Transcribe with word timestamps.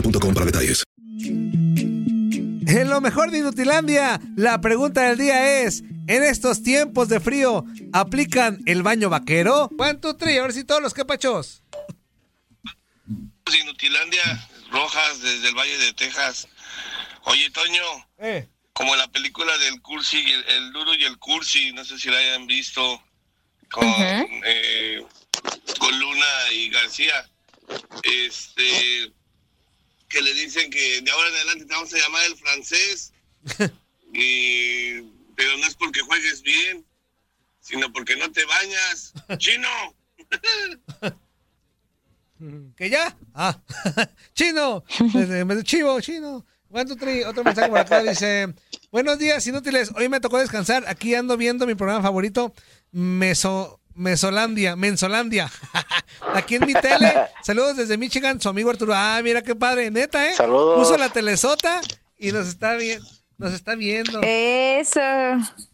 boostmobile.com 0.00 0.34
para 0.34 0.46
detalles. 0.46 0.82
En 2.68 2.90
lo 2.90 3.00
mejor 3.00 3.30
de 3.30 3.38
Inutilandia, 3.38 4.20
la 4.36 4.60
pregunta 4.60 5.02
del 5.08 5.18
día 5.18 5.62
es: 5.62 5.82
¿En 6.06 6.22
estos 6.22 6.62
tiempos 6.62 7.08
de 7.08 7.20
frío 7.20 7.64
aplican 7.92 8.60
el 8.66 8.82
baño 8.82 9.08
vaquero? 9.08 9.70
One, 9.78 9.94
two, 9.94 10.16
three, 10.16 10.36
a 10.38 10.42
ver 10.42 10.52
si 10.52 10.64
todos 10.64 10.82
los 10.82 10.92
capachos. 10.94 11.62
Inutilandia, 13.62 14.48
Rojas, 14.72 15.22
desde 15.22 15.48
el 15.48 15.54
Valle 15.54 15.78
de 15.78 15.92
Texas. 15.94 16.48
Oye, 17.24 17.48
Toño, 17.50 17.82
Eh. 18.18 18.48
como 18.72 18.94
la 18.96 19.06
película 19.08 19.56
del 19.58 19.80
Cursi, 19.80 20.18
el, 20.18 20.44
el 20.48 20.72
Duro 20.72 20.94
y 20.94 21.04
el 21.04 21.16
Cursi, 21.18 21.72
no 21.72 21.84
sé 21.84 21.98
si 21.98 22.08
la 22.10 22.18
hayan 22.18 22.46
visto, 22.46 23.00
con, 23.70 23.84
eh, 23.88 25.02
con 25.78 25.98
Luna 25.98 26.26
y 26.52 26.68
García, 26.70 27.28
este, 28.02 29.12
que 30.16 30.22
le 30.22 30.32
dicen 30.32 30.70
que 30.70 31.02
de 31.02 31.10
ahora 31.10 31.28
en 31.28 31.34
adelante 31.34 31.66
te 31.66 31.74
vamos 31.74 31.92
a 31.92 31.98
llamar 31.98 32.24
el 32.24 32.36
francés, 32.36 33.12
y, 34.14 35.02
pero 35.36 35.58
no 35.58 35.66
es 35.66 35.74
porque 35.74 36.00
juegues 36.00 36.40
bien, 36.40 36.86
sino 37.60 37.92
porque 37.92 38.16
no 38.16 38.32
te 38.32 38.42
bañas. 38.46 39.12
¡Chino! 39.38 39.68
¿Que 42.76 42.88
ya? 42.90 43.16
Ah, 43.34 43.60
chino, 44.34 44.84
me- 45.14 45.62
chivo, 45.62 46.00
chino. 46.00 46.44
One, 46.68 46.84
two, 46.86 46.96
three. 46.96 47.24
Otro 47.24 47.44
mensaje 47.44 47.68
por 47.68 47.78
acá 47.78 48.02
dice: 48.02 48.52
Buenos 48.90 49.18
días, 49.18 49.46
inútiles. 49.46 49.90
Hoy 49.94 50.08
me 50.08 50.20
tocó 50.20 50.38
descansar. 50.38 50.84
Aquí 50.88 51.14
ando 51.14 51.36
viendo 51.36 51.66
mi 51.66 51.74
programa 51.74 52.02
favorito, 52.02 52.54
Meso, 52.90 53.80
Mesolandia, 53.96 54.76
Mensolandia. 54.76 55.50
Aquí 56.34 56.56
en 56.56 56.66
mi 56.66 56.74
tele. 56.74 57.28
Saludos 57.42 57.76
desde 57.76 57.96
Michigan, 57.96 58.40
su 58.40 58.48
amigo 58.48 58.70
Arturo. 58.70 58.92
Ah, 58.94 59.20
mira 59.24 59.42
qué 59.42 59.54
padre, 59.54 59.90
neta, 59.90 60.28
¿eh? 60.28 60.34
Saludos. 60.34 60.78
Puso 60.78 60.96
la 60.98 61.08
telesota 61.08 61.80
y 62.18 62.30
nos 62.32 62.46
está 62.46 62.74
viendo. 62.74 63.08
Nos 63.38 63.52
está 63.52 63.74
viendo. 63.74 64.20
Eso. 64.22 65.00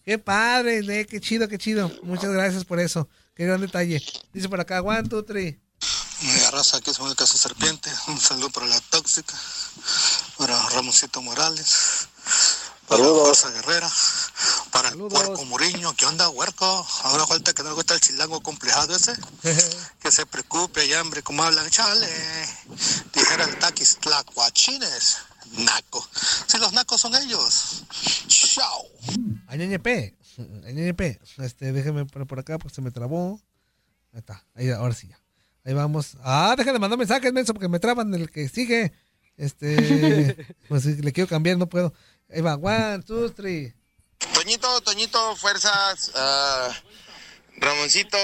Qué 0.04 0.18
padre, 0.18 0.78
eh, 0.78 1.06
qué 1.06 1.20
chido, 1.20 1.48
qué 1.48 1.58
chido. 1.58 1.90
Muchas 2.02 2.30
gracias 2.30 2.64
por 2.64 2.80
eso. 2.80 3.08
Qué 3.34 3.46
gran 3.46 3.60
detalle. 3.60 4.02
Dice 4.32 4.48
por 4.48 4.60
acá, 4.60 4.82
one, 4.82 5.08
two, 5.08 5.24
three. 5.24 5.60
Mi 6.22 6.38
raza 6.52 6.76
aquí 6.76 6.90
es 6.90 6.98
un 7.00 7.12
caso 7.14 7.36
serpiente. 7.36 7.90
Un 8.08 8.20
saludo 8.20 8.50
para 8.50 8.66
la 8.66 8.80
tóxica, 8.80 9.34
para 10.38 10.56
Ramoncito 10.70 11.20
Morales, 11.22 12.08
para 12.86 13.02
Saludos. 13.02 13.40
Fuerza 13.40 13.50
Guerrera, 13.50 13.90
para 14.70 14.88
el 14.88 14.96
puerco 14.98 15.44
Muriño. 15.44 15.94
¿Qué 15.94 16.06
onda, 16.06 16.28
huerco? 16.28 16.86
Ahora 17.02 17.26
falta 17.26 17.52
que 17.52 17.62
no 17.62 17.70
le 17.70 17.74
gusta 17.74 17.94
el 17.94 18.00
chilango 18.00 18.42
complejado 18.42 18.94
ese. 18.94 19.12
que 20.00 20.10
se 20.10 20.26
preocupe, 20.26 20.80
hay 20.80 20.92
hambre, 20.94 21.22
como 21.22 21.42
hablan, 21.42 21.68
chale. 21.70 22.08
Dijera 23.14 23.44
el 23.44 23.58
taquis, 23.58 23.98
tlacuachines. 23.98 25.18
Naco. 25.58 26.06
Si 26.46 26.58
los 26.58 26.72
nacos 26.72 27.00
son 27.00 27.14
ellos. 27.14 27.84
Chao. 28.28 28.86
Añeñepe. 29.48 30.16
Añeñepe. 30.66 31.20
Este, 31.38 31.72
déjeme 31.72 32.06
por, 32.06 32.26
por 32.26 32.38
acá 32.38 32.58
porque 32.58 32.74
se 32.74 32.80
me 32.80 32.90
trabó. 32.90 33.40
Ahí 34.12 34.20
está. 34.20 34.44
Ahí, 34.54 34.70
ahora 34.70 34.94
sí 34.94 35.08
ya. 35.08 35.20
Ahí 35.64 35.74
vamos. 35.74 36.16
Ah, 36.22 36.54
déjame 36.56 36.78
mandar 36.78 36.98
mensajes, 36.98 37.32
menso, 37.32 37.52
porque 37.54 37.68
me 37.68 37.78
traban 37.78 38.12
el 38.14 38.30
que 38.30 38.48
sigue. 38.48 38.92
Este. 39.36 40.56
pues 40.68 40.82
si 40.84 40.96
le 40.96 41.12
quiero 41.12 41.28
cambiar, 41.28 41.58
no 41.58 41.68
puedo. 41.68 41.92
Ahí 42.30 42.40
va. 42.40 42.54
One, 42.56 43.02
two, 43.02 43.30
three. 43.32 43.74
Toñito, 44.34 44.80
Toñito, 44.82 45.36
fuerzas. 45.36 46.10
ah, 46.14 46.74
Ramoncito, 47.56 48.18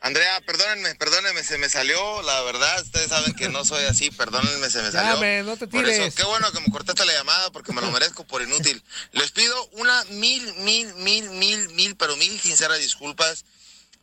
Andrea, 0.00 0.40
perdónenme, 0.46 0.94
perdónenme, 0.94 1.42
se 1.44 1.58
me 1.58 1.68
salió, 1.68 2.22
la 2.22 2.40
verdad, 2.42 2.80
ustedes 2.82 3.08
saben 3.08 3.34
que 3.34 3.50
no 3.50 3.62
soy 3.64 3.84
así, 3.84 4.10
perdónenme, 4.10 4.70
se 4.70 4.80
me 4.80 4.90
salió. 4.90 5.14
hombre, 5.14 5.42
no 5.42 5.56
te 5.58 5.66
Por 5.66 5.84
eso, 5.86 5.98
tires. 5.98 6.14
qué 6.14 6.22
bueno 6.22 6.50
que 6.52 6.60
me 6.60 6.70
cortaste 6.70 7.04
la 7.04 7.12
llamada 7.12 7.50
porque 7.50 7.72
me 7.72 7.82
lo 7.82 7.90
merezco 7.90 8.24
por 8.24 8.40
inútil. 8.40 8.82
Les 9.12 9.32
pido 9.32 9.66
una 9.72 10.02
mil, 10.04 10.54
mil, 10.54 10.94
mil, 10.94 11.28
mil, 11.30 11.68
mil, 11.70 11.96
pero 11.96 12.16
mil 12.16 12.40
sinceras 12.40 12.78
disculpas. 12.78 13.44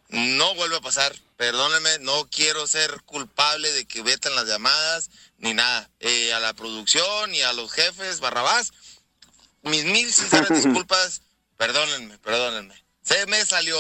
No 0.09 0.53
vuelve 0.56 0.78
a 0.78 0.81
pasar, 0.81 1.16
perdónenme, 1.38 1.97
no 2.00 2.28
quiero 2.30 2.68
ser 2.68 3.02
culpable 3.03 3.72
de 3.72 3.86
que 3.86 4.03
veten 4.03 4.36
las 4.36 4.46
llamadas 4.46 5.09
ni 5.40 5.53
nada. 5.56 5.90
Eh, 6.02 6.34
a 6.34 6.39
la 6.39 6.54
producción 6.54 7.33
y 7.33 7.42
a 7.42 7.51
los 7.54 7.72
jefes, 7.72 8.19
Barrabás, 8.19 8.74
mis 9.63 9.86
mil 9.86 10.13
sinceras 10.13 10.50
disculpas, 10.63 11.22
perdónenme, 11.57 12.18
perdónenme. 12.19 12.75
Se 13.01 13.25
me 13.27 13.44
salió 13.45 13.77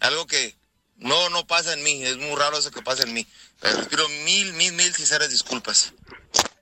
algo 0.00 0.26
que 0.26 0.54
no, 0.96 1.30
no 1.30 1.46
pasa 1.46 1.72
en 1.74 1.82
mí, 1.82 2.02
es 2.02 2.16
muy 2.18 2.34
raro 2.36 2.58
eso 2.58 2.70
que 2.70 2.82
pasa 2.82 3.04
en 3.04 3.14
mí. 3.14 3.26
Pero 3.60 3.78
les 3.78 3.88
pido 3.88 4.08
mil, 4.24 4.52
mil, 4.54 4.72
mil 4.72 4.92
sinceras 4.92 5.30
disculpas. 5.30 5.92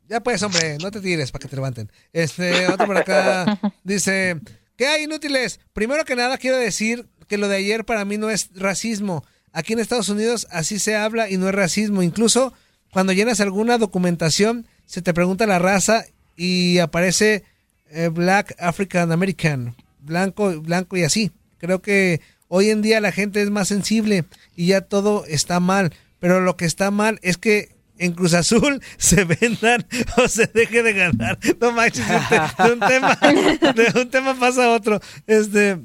Ya 0.08 0.20
pues, 0.20 0.42
hombre, 0.42 0.78
no 0.78 0.90
te 0.90 1.00
tires 1.00 1.30
para 1.30 1.42
que 1.42 1.48
te 1.48 1.56
levanten. 1.56 1.92
Este, 2.12 2.66
otro 2.68 2.86
por 2.86 2.96
acá 2.96 3.60
dice, 3.84 4.40
¿qué 4.76 4.86
hay 4.86 5.04
inútiles? 5.04 5.60
Primero 5.72 6.04
que 6.04 6.16
nada 6.16 6.38
quiero 6.38 6.56
decir 6.56 7.08
que 7.28 7.38
lo 7.38 7.48
de 7.48 7.56
ayer 7.56 7.84
para 7.84 8.04
mí 8.04 8.16
no 8.16 8.30
es 8.30 8.48
racismo. 8.54 9.24
Aquí 9.52 9.74
en 9.74 9.80
Estados 9.80 10.08
Unidos 10.08 10.46
así 10.50 10.78
se 10.78 10.96
habla 10.96 11.28
y 11.28 11.36
no 11.36 11.48
es 11.48 11.54
racismo. 11.54 12.02
Incluso 12.02 12.54
cuando 12.90 13.12
llenas 13.12 13.40
alguna 13.40 13.76
documentación 13.76 14.66
se 14.86 15.02
te 15.02 15.12
pregunta 15.12 15.46
la 15.46 15.58
raza 15.58 16.04
y 16.36 16.78
aparece 16.78 17.44
eh, 17.90 18.08
Black 18.08 18.54
African 18.58 19.12
American, 19.12 19.76
blanco, 20.08 20.60
blanco 20.60 20.96
y 20.96 21.04
así. 21.04 21.30
Creo 21.58 21.80
que 21.82 22.20
hoy 22.48 22.70
en 22.70 22.82
día 22.82 23.00
la 23.00 23.12
gente 23.12 23.42
es 23.42 23.50
más 23.50 23.68
sensible 23.68 24.24
y 24.56 24.66
ya 24.68 24.80
todo 24.80 25.24
está 25.26 25.60
mal. 25.60 25.92
Pero 26.18 26.40
lo 26.40 26.56
que 26.56 26.64
está 26.64 26.90
mal 26.90 27.20
es 27.22 27.36
que 27.36 27.76
en 27.98 28.12
Cruz 28.12 28.34
Azul 28.34 28.80
se 28.96 29.24
vendan 29.24 29.86
o 30.16 30.28
se 30.28 30.46
deje 30.46 30.82
de 30.82 30.92
ganar. 30.92 31.38
No 31.60 31.72
manches, 31.72 32.06
de 32.06 32.72
un, 32.72 32.80
tema, 32.80 33.14
de 33.20 34.00
un 34.00 34.10
tema 34.10 34.38
pasa 34.38 34.64
a 34.64 34.70
otro. 34.70 35.00
Este 35.26 35.78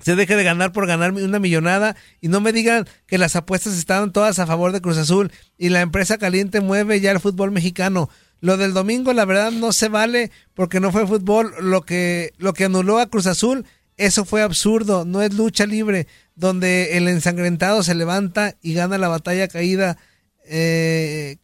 se 0.00 0.14
deje 0.14 0.36
de 0.36 0.44
ganar 0.44 0.72
por 0.72 0.86
ganar 0.86 1.12
una 1.12 1.40
millonada 1.40 1.96
y 2.20 2.28
no 2.28 2.40
me 2.40 2.52
digan 2.52 2.86
que 3.06 3.18
las 3.18 3.34
apuestas 3.34 3.76
estaban 3.76 4.12
todas 4.12 4.38
a 4.38 4.46
favor 4.46 4.70
de 4.70 4.80
Cruz 4.80 4.96
Azul 4.96 5.32
y 5.56 5.70
la 5.70 5.80
empresa 5.80 6.18
caliente 6.18 6.60
mueve 6.60 7.00
ya 7.00 7.10
el 7.10 7.20
fútbol 7.20 7.50
mexicano. 7.50 8.08
Lo 8.40 8.56
del 8.56 8.72
domingo 8.72 9.12
la 9.12 9.24
verdad 9.24 9.50
no 9.50 9.72
se 9.72 9.88
vale 9.88 10.30
porque 10.54 10.80
no 10.80 10.92
fue 10.92 11.06
fútbol, 11.06 11.52
lo 11.60 11.82
que 11.82 12.32
lo 12.38 12.52
que 12.52 12.64
anuló 12.64 12.98
a 12.98 13.08
Cruz 13.08 13.26
Azul, 13.26 13.64
eso 13.96 14.24
fue 14.24 14.42
absurdo, 14.42 15.04
no 15.04 15.22
es 15.22 15.34
lucha 15.34 15.66
libre 15.66 16.06
donde 16.36 16.96
el 16.96 17.08
ensangrentado 17.08 17.82
se 17.82 17.94
levanta 17.94 18.54
y 18.62 18.74
gana 18.74 18.96
la 18.96 19.08
batalla 19.08 19.48
caída 19.48 19.98
eh, 20.44 21.38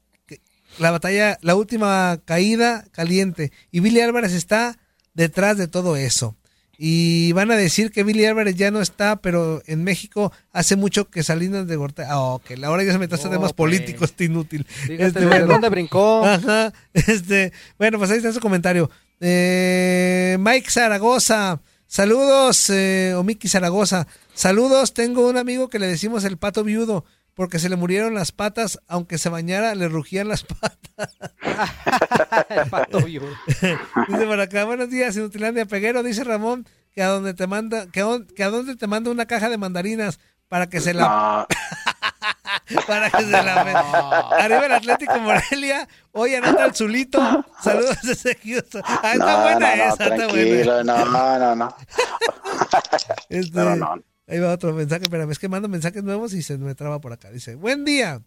la 0.78 0.90
batalla 0.90 1.38
la 1.42 1.54
última 1.54 2.20
caída 2.24 2.84
caliente. 2.92 3.52
Y 3.70 3.80
Billy 3.80 4.00
Álvarez 4.00 4.32
está 4.32 4.78
detrás 5.14 5.56
de 5.56 5.68
todo 5.68 5.96
eso. 5.96 6.36
Y 6.78 7.32
van 7.32 7.50
a 7.50 7.56
decir 7.56 7.90
que 7.92 8.02
Billy 8.02 8.24
Álvarez 8.24 8.56
ya 8.56 8.70
no 8.70 8.80
está, 8.80 9.16
pero 9.16 9.62
en 9.66 9.84
México 9.84 10.32
hace 10.52 10.76
mucho 10.76 11.08
que 11.08 11.22
Salinas 11.22 11.66
de 11.66 11.76
Gortari. 11.76 12.08
Ah, 12.10 12.20
ok. 12.20 12.52
Ahora 12.64 12.82
ya 12.82 12.92
se 12.92 12.98
metió 12.98 13.16
a 13.16 13.24
No, 13.24 13.30
temas 13.30 13.52
políticos, 13.52 14.10
este 14.10 14.24
inútil. 14.24 14.64
Fíjate 14.64 15.24
de 15.24 15.40
dónde 15.40 15.68
brincó. 15.68 16.24
Ajá. 16.24 16.72
Este, 16.92 17.52
bueno, 17.78 17.98
pues 17.98 18.10
ahí 18.10 18.18
está 18.18 18.32
su 18.32 18.40
comentario. 18.40 18.90
Eh, 19.20 20.36
Mike 20.40 20.70
Zaragoza. 20.70 21.60
Saludos, 21.86 22.70
eh, 22.70 23.14
o 23.16 23.22
Miki 23.22 23.46
Zaragoza. 23.48 24.08
Saludos, 24.34 24.94
tengo 24.94 25.28
un 25.28 25.36
amigo 25.36 25.68
que 25.68 25.78
le 25.78 25.86
decimos 25.86 26.24
el 26.24 26.38
pato 26.38 26.64
viudo, 26.64 27.04
porque 27.34 27.58
se 27.58 27.68
le 27.68 27.76
murieron 27.76 28.14
las 28.14 28.32
patas, 28.32 28.78
aunque 28.88 29.18
se 29.18 29.28
bañara, 29.28 29.74
le 29.74 29.88
rugían 29.88 30.28
las 30.28 30.42
patas. 30.44 30.78
El 32.48 32.68
pato 32.70 33.00
viudo. 33.00 33.28
Dice 34.08 34.26
por 34.26 34.40
acá, 34.40 34.64
buenos 34.64 34.90
días, 34.90 35.16
Inutilandia 35.16 35.66
Peguero, 35.66 36.02
dice 36.02 36.24
Ramón, 36.24 36.66
que 36.94 37.02
a 37.02 37.08
donde 37.08 37.34
te 37.34 37.46
manda, 37.46 37.86
que 37.90 38.00
a, 38.00 38.06
on- 38.08 38.26
que 38.26 38.44
a 38.44 38.50
donde 38.50 38.76
te 38.76 38.86
manda 38.86 39.10
una 39.10 39.26
caja 39.26 39.48
de 39.48 39.58
mandarinas 39.58 40.20
para 40.48 40.68
que 40.68 40.80
se 40.80 40.94
la 40.94 41.46
para 42.86 43.10
que 43.10 43.22
se 43.24 43.30
la 43.30 43.60
Arriba 44.38 44.66
el 44.66 44.72
Atlético 44.72 45.18
Morelia, 45.18 45.88
hoy 46.12 46.34
anota 46.36 46.64
el 46.66 46.74
Zulito. 46.74 47.20
Saludos 47.62 47.98
desde 48.02 48.36
Houston. 48.44 48.82
Ah, 48.84 49.12
está 49.14 49.16
No, 49.36 49.42
buena 49.42 49.76
no, 49.76 49.76
no, 49.86 49.94
esa, 49.94 50.04
está 50.14 50.26
buena. 50.28 50.84
no, 50.84 51.38
no, 51.38 51.56
no. 51.56 51.76
Este, 53.28 53.58
No, 53.60 53.76
no. 53.76 54.02
Ahí 54.26 54.38
va 54.38 54.52
otro 54.52 54.72
mensaje, 54.72 55.02
espérame, 55.04 55.30
es 55.30 55.38
que 55.38 55.48
mando 55.48 55.68
mensajes 55.68 56.02
nuevos 56.02 56.32
y 56.32 56.42
se 56.42 56.56
me 56.58 56.74
traba 56.74 57.00
por 57.00 57.12
acá. 57.12 57.30
Dice, 57.30 57.54
buen 57.56 57.84
día. 57.84 58.22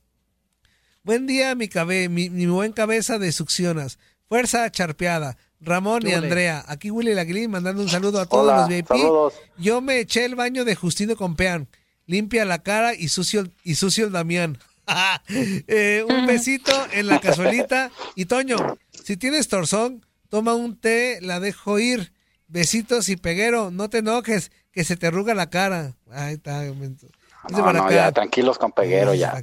Buen 1.04 1.26
día, 1.26 1.56
mi, 1.56 1.68
cabe, 1.68 2.10
mi, 2.10 2.30
mi 2.30 2.46
buen 2.46 2.72
cabeza 2.74 3.18
de 3.18 3.32
succionas. 3.32 3.98
Fuerza 4.28 4.70
charpeada. 4.72 5.38
Ramón 5.60 6.06
y. 6.06 6.12
Andrea. 6.12 6.64
Aquí 6.68 6.92
Willy 6.92 7.14
Laguilín 7.14 7.50
mandando 7.52 7.82
un 7.82 7.90
saludo 7.90 8.20
a 8.20 8.26
todos 8.26 8.44
Hola, 8.44 8.60
los 8.62 8.70
VIP. 8.70 8.88
saludos. 8.88 9.34
Yo 9.58 9.82
me 9.82 10.00
eché 10.00 10.26
el 10.26 10.36
baño 10.36 10.66
de 10.66 10.76
Justino 10.76 11.16
Compeán. 11.16 11.68
Limpia 12.06 12.46
la 12.46 12.60
cara 12.60 12.94
y 12.94 13.10
sucio, 13.10 13.48
y 13.64 13.76
sucio 13.76 14.06
el 14.06 14.12
Damián. 14.12 14.58
Eh, 15.30 16.06
un 16.08 16.26
besito 16.26 16.72
en 16.94 17.08
la 17.08 17.20
cazuelita. 17.20 17.92
Y 18.16 18.26
Toño, 18.26 18.78
si 19.04 19.18
tienes 19.18 19.50
torzón, 19.50 20.06
toma 20.30 20.54
un 20.54 20.78
té, 20.78 21.20
la 21.22 21.40
dejo 21.42 21.78
ir. 21.80 22.14
Besitos 22.48 23.10
y 23.10 23.18
peguero, 23.18 23.72
no 23.72 23.90
te 23.90 24.00
enojes, 24.00 24.52
que 24.72 24.84
se 24.84 24.96
te 24.96 25.08
arruga 25.08 25.34
la 25.34 25.50
cara. 25.50 25.96
Ahí 26.12 26.36
está. 26.36 26.64
Dice 26.64 27.62
No, 27.62 27.92
ya, 27.92 28.12
tranquilos 28.12 28.58
con 28.58 28.72
Peguero, 28.72 29.14
Sí, 29.14 29.20
ya. 29.20 29.42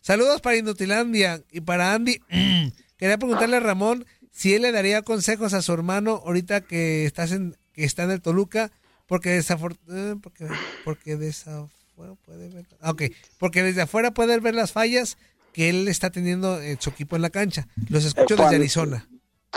Saludos 0.00 0.40
para 0.40 0.56
Inutilandia 0.56 1.42
y 1.50 1.60
para 1.60 1.94
Andy. 1.94 2.20
Quería 2.96 3.18
preguntarle 3.18 3.56
a 3.56 3.60
Ramón 3.60 4.06
si 4.30 4.54
él 4.54 4.62
le 4.62 4.72
daría 4.72 5.02
consejos 5.02 5.54
a 5.54 5.62
su 5.62 5.72
hermano 5.72 6.22
ahorita 6.24 6.60
que 6.60 7.04
estás 7.04 7.32
en 7.32 7.56
que 7.72 7.84
está 7.84 8.04
en 8.04 8.10
el 8.10 8.20
Toluca 8.20 8.70
porque 9.06 9.30
desafortunadamente 9.30 10.20
porque, 10.22 10.46
porque 10.84 11.16
desafuera 11.16 12.14
puede 12.24 12.48
ver 12.48 12.66
ah, 12.80 12.90
ok, 12.90 13.02
porque 13.38 13.62
desde 13.62 13.82
afuera 13.82 14.12
puede 14.12 14.38
ver 14.40 14.54
las 14.54 14.72
fallas 14.72 15.16
que 15.52 15.70
él 15.70 15.88
está 15.88 16.10
teniendo 16.10 16.60
en 16.60 16.80
su 16.80 16.90
equipo 16.90 17.16
en 17.16 17.22
la 17.22 17.30
cancha. 17.30 17.66
Los 17.88 18.04
escucho 18.04 18.34
Eh, 18.34 18.42
desde 18.42 18.56
Arizona. 18.56 19.08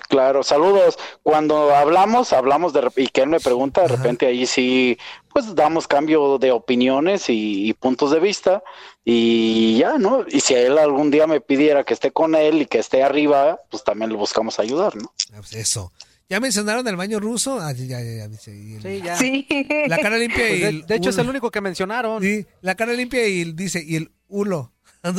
Claro, 0.10 0.44
saludos. 0.44 0.98
Cuando 1.24 1.76
hablamos, 1.76 2.34
hablamos 2.34 2.74
de 2.74 2.90
y 2.98 3.08
que 3.08 3.22
él 3.22 3.30
me 3.30 3.40
pregunta, 3.40 3.82
de 3.82 3.90
repente 3.90 4.26
ahí 4.26 4.46
sí, 4.46 4.98
pues 5.30 5.54
damos 5.56 5.88
cambio 5.88 6.38
de 6.38 6.52
opiniones 6.52 7.30
y, 7.30 7.68
y 7.70 7.74
puntos 7.74 8.12
de 8.12 8.20
vista 8.20 8.64
y 9.04 9.78
ya, 9.80 9.98
¿no? 9.98 10.26
Y 10.28 10.40
si 10.42 10.54
él 10.54 10.78
algún 10.78 11.12
día 11.12 11.28
me 11.28 11.42
pidiera 11.42 11.84
que 11.84 11.94
esté 11.94 12.12
con 12.12 12.36
él 12.36 12.62
y 12.62 12.66
que 12.68 12.80
esté 12.80 13.04
arriba, 13.04 13.60
pues 13.70 13.84
también 13.84 14.12
le 14.12 14.18
buscamos 14.18 14.60
ayudar, 14.60 14.96
¿no? 14.96 15.14
Ah, 15.34 15.38
pues 15.38 15.54
eso. 15.54 15.92
¿Ya 16.30 16.40
mencionaron 16.40 16.88
el 16.88 16.96
baño 16.96 17.20
ruso? 17.20 17.60
Ah, 17.60 17.74
ya, 17.74 18.00
ya, 18.02 18.28
ya. 18.28 18.30
Sí, 18.38 18.80
ya. 19.04 19.18
Sí. 19.18 19.46
La 19.88 19.98
cara 19.98 20.18
limpia 20.18 20.48
Pues 20.48 20.52
y 20.54 20.60
de, 20.62 20.68
el 20.70 20.86
de 20.86 20.96
hecho, 20.96 21.10
es 21.10 21.18
el 21.18 21.28
único 21.30 21.52
que 21.52 21.60
mencionaron. 21.60 22.22
Sí, 22.24 22.46
la 22.62 22.76
cara 22.76 22.94
limpia 22.94 23.28
y 23.28 23.42
el- 23.42 23.56
dice, 23.56 23.84
y 23.86 23.98
el 23.98 24.12
hulo. 24.30 24.72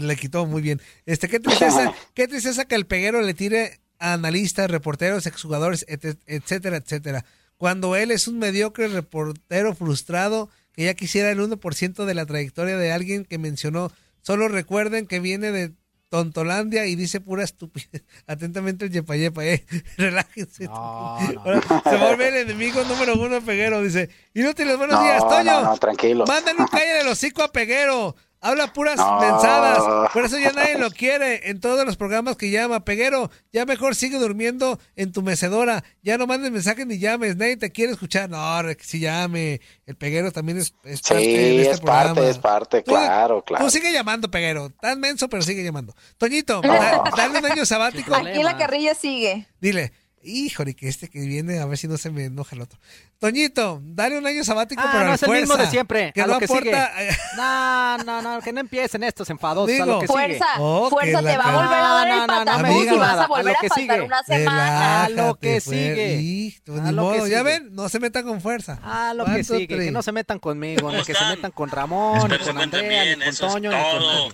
le 0.00 0.16
quitó 0.16 0.46
muy 0.46 0.60
bien. 0.62 0.80
Este, 1.06 1.28
qué 1.28 1.40
tristeza, 1.40 1.94
qué 2.14 2.28
tristeza 2.28 2.64
que 2.66 2.74
el 2.74 2.86
peguero 2.86 3.22
le 3.22 3.34
tire 3.34 3.78
analistas, 4.02 4.70
reporteros, 4.70 5.26
exjugadores, 5.26 5.84
et- 5.88 6.18
etcétera, 6.26 6.76
etcétera. 6.78 7.24
Cuando 7.56 7.94
él 7.96 8.10
es 8.10 8.26
un 8.28 8.38
mediocre 8.38 8.88
reportero 8.88 9.74
frustrado 9.74 10.50
que 10.72 10.84
ya 10.84 10.94
quisiera 10.94 11.30
el 11.30 11.38
1% 11.38 12.04
de 12.04 12.14
la 12.14 12.26
trayectoria 12.26 12.76
de 12.76 12.92
alguien 12.92 13.24
que 13.24 13.38
mencionó. 13.38 13.92
Solo 14.22 14.48
recuerden 14.48 15.06
que 15.06 15.20
viene 15.20 15.52
de 15.52 15.72
Tontolandia 16.08 16.86
y 16.86 16.94
dice 16.96 17.20
pura 17.20 17.44
estupidez. 17.44 18.02
Atentamente 18.26 18.86
el 18.86 18.90
Yepa 18.90 19.16
Yepa, 19.16 19.44
eh. 19.44 19.64
Relájense. 19.96 20.64
Se 20.64 21.96
vuelve 21.96 22.28
el 22.28 22.36
enemigo 22.36 22.82
número 22.84 23.14
uno 23.14 23.40
Peguero. 23.42 23.82
Dice, 23.82 24.10
inútiles, 24.34 24.76
buenos 24.76 24.96
No, 24.98 25.04
días, 25.04 25.20
Toño. 25.28 25.44
no, 25.44 25.62
no, 25.70 25.76
tranquilos. 25.78 26.28
Mándale 26.28 26.60
un 26.60 26.66
calle 26.66 26.92
del 26.94 27.08
hocico 27.08 27.42
a 27.42 27.52
Peguero. 27.52 28.16
Habla 28.44 28.72
puras 28.72 28.96
No. 28.96 29.20
mensadas. 29.20 30.10
Por 30.12 30.24
eso 30.24 30.36
ya 30.36 30.50
nadie 30.50 30.76
lo 30.76 30.90
quiere 30.90 31.48
en 31.48 31.60
todos 31.60 31.86
los 31.86 31.96
programas 31.96 32.36
que 32.36 32.50
llama. 32.50 32.84
Peguero, 32.84 33.30
ya 33.52 33.64
mejor 33.66 33.94
sigue 33.94 34.18
durmiendo 34.18 34.80
en 34.96 35.12
tu 35.12 35.22
mecedora. 35.22 35.84
Ya 36.02 36.18
no 36.18 36.26
mandes 36.26 36.50
mensajes 36.50 36.84
ni 36.84 36.98
llames. 36.98 37.36
Nadie 37.36 37.56
te 37.56 37.70
quiere 37.70 37.92
escuchar. 37.92 38.28
No, 38.28 38.60
que 38.76 38.82
sí 38.84 38.98
llame. 38.98 39.60
El 39.86 39.94
Peguero 39.96 40.32
también 40.32 40.58
es, 40.58 40.74
es 40.82 41.02
parte 41.02 41.24
de 41.24 41.24
Sí, 41.24 41.58
este 41.60 41.70
es 41.74 41.80
parte, 41.80 42.04
programa. 42.14 42.30
es 42.30 42.38
parte, 42.38 42.82
Tú- 42.82 42.90
claro, 42.90 43.42
claro. 43.44 43.64
Tú 43.64 43.70
sigue 43.70 43.92
llamando, 43.92 44.28
Peguero. 44.28 44.70
Tan 44.80 44.98
menso, 44.98 45.28
pero 45.28 45.42
sigue 45.42 45.62
llamando. 45.62 45.94
Toñito, 46.18 46.60
No. 46.62 46.72
da- 46.72 47.04
dale 47.16 47.38
un 47.38 47.46
año 47.46 47.64
sabático. 47.64 48.12
Aquí 48.14 48.42
la 48.42 48.56
carrilla 48.58 48.94
sigue. 48.96 49.46
Dile, 49.60 49.92
híjole, 50.24 50.74
que 50.74 50.88
este 50.88 51.08
que 51.08 51.20
viene, 51.20 51.58
a 51.58 51.66
ver 51.66 51.78
si 51.78 51.88
no 51.88 51.96
se 51.96 52.10
me 52.10 52.24
enoja 52.26 52.54
el 52.56 52.62
otro. 52.62 52.78
Toñito, 53.18 53.80
dale 53.84 54.18
un 54.18 54.26
año 54.26 54.42
sabático 54.44 54.82
Ah, 54.84 54.90
para 54.90 55.04
no, 55.04 55.08
el 55.10 55.14
es 55.14 55.22
el 55.22 55.30
mismo 55.30 55.46
fuerza, 55.46 55.64
de 55.64 55.70
siempre. 55.70 56.12
Que 56.12 56.22
a 56.22 56.26
no 56.26 56.32
lo 56.34 56.38
que 56.40 56.44
aporta. 56.46 56.92
No, 57.36 57.98
no, 57.98 58.22
no, 58.22 58.40
que 58.40 58.52
no 58.52 58.60
empiecen 58.60 59.02
estos 59.04 59.30
enfadosos. 59.30 59.70
a 59.70 59.72
Digo. 59.72 59.86
lo 59.86 60.00
que 60.00 60.06
sigue. 60.06 60.18
Fuerza, 60.18 60.46
Oh, 60.58 60.90
fuerza, 60.90 61.18
que 61.20 61.26
te 61.26 61.36
la 61.36 61.38
va 61.38 61.44
a 61.44 61.56
volver 61.56 61.78
a 61.78 61.88
dar 61.88 62.08
el 62.08 62.14
No, 62.16 62.26
no, 62.26 62.38
no, 62.38 62.44
patapón 62.44 62.62
me 62.86 62.94
y 62.94 62.98
vas 62.98 63.18
a 63.18 63.24
a 63.24 63.26
volver 63.28 63.56
a, 63.56 63.60
que 63.60 63.68
faltar 63.68 63.94
sigue. 63.96 64.06
una 64.06 64.22
semana. 64.24 65.04
A 65.04 65.08
lo 65.08 65.34
que 65.36 65.48
Relájate, 65.48 65.60
sigue. 65.60 66.60
Pues 66.66 66.80
A 66.80 66.92
lo 66.92 67.12
que 67.12 67.18
modo, 67.18 67.26
ya 67.28 67.38
sigue. 67.38 67.42
ven, 67.42 67.74
no 67.74 67.88
se 67.88 68.00
metan 68.00 68.24
con 68.24 68.40
fuerza. 68.40 68.78
Ah, 68.82 69.12
lo 69.14 69.24
que 69.24 69.30
¿Cuánto 69.32 69.54
sigue, 69.54 69.66
que 69.78 69.90
no 69.90 70.02
se 70.02 70.12
metan 70.12 70.38
conmigo, 70.38 70.90
ni 70.92 71.02
que 71.04 71.14
se 71.14 71.24
metan 71.24 71.50
con 71.52 71.70
Ramón, 71.70 72.18
ni 72.18 72.22
Espero 72.24 72.44
se 72.44 72.50
con 72.52 72.56
encuentren 72.62 72.82
Andrea, 72.84 73.02
bien, 73.04 73.18
ni 73.20 73.24
con 73.24 73.34
Toño, 73.36 73.70
ni 73.70 73.76
con 73.76 74.02
nadie. 74.02 74.32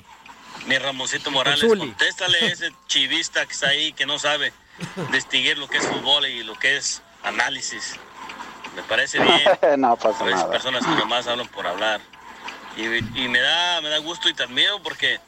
Mi 0.66 0.76
Ramoncito 0.78 1.30
Morales, 1.30 1.64
contéstale 1.64 2.38
a 2.42 2.46
ese 2.46 2.70
chivista 2.88 3.46
que 3.46 3.52
está 3.52 3.68
ahí, 3.68 3.92
que 3.92 4.04
no 4.06 4.18
sabe 4.18 4.52
distinguir 5.12 5.58
lo 5.58 5.68
que 5.68 5.78
es 5.78 5.86
fútbol 5.86 6.26
y 6.26 6.42
lo 6.42 6.54
que 6.54 6.76
es 6.76 7.02
análisis. 7.24 7.96
Me 8.76 8.82
parece 8.82 9.18
bien. 9.62 9.80
no 9.80 9.96
pasa 9.96 10.20
A 10.22 10.24
veces 10.24 10.40
nada. 10.40 10.52
personas 10.52 10.84
que 10.84 10.90
nomás 10.92 11.26
hablan 11.26 11.48
por 11.48 11.66
hablar. 11.66 12.00
Y, 12.76 12.84
y 12.84 13.28
me 13.28 13.40
da 13.40 13.80
me 13.80 13.88
da 13.88 13.98
gusto 13.98 14.28
y 14.28 14.34
te 14.34 14.44
admiro 14.44 14.80
porque 14.82 15.20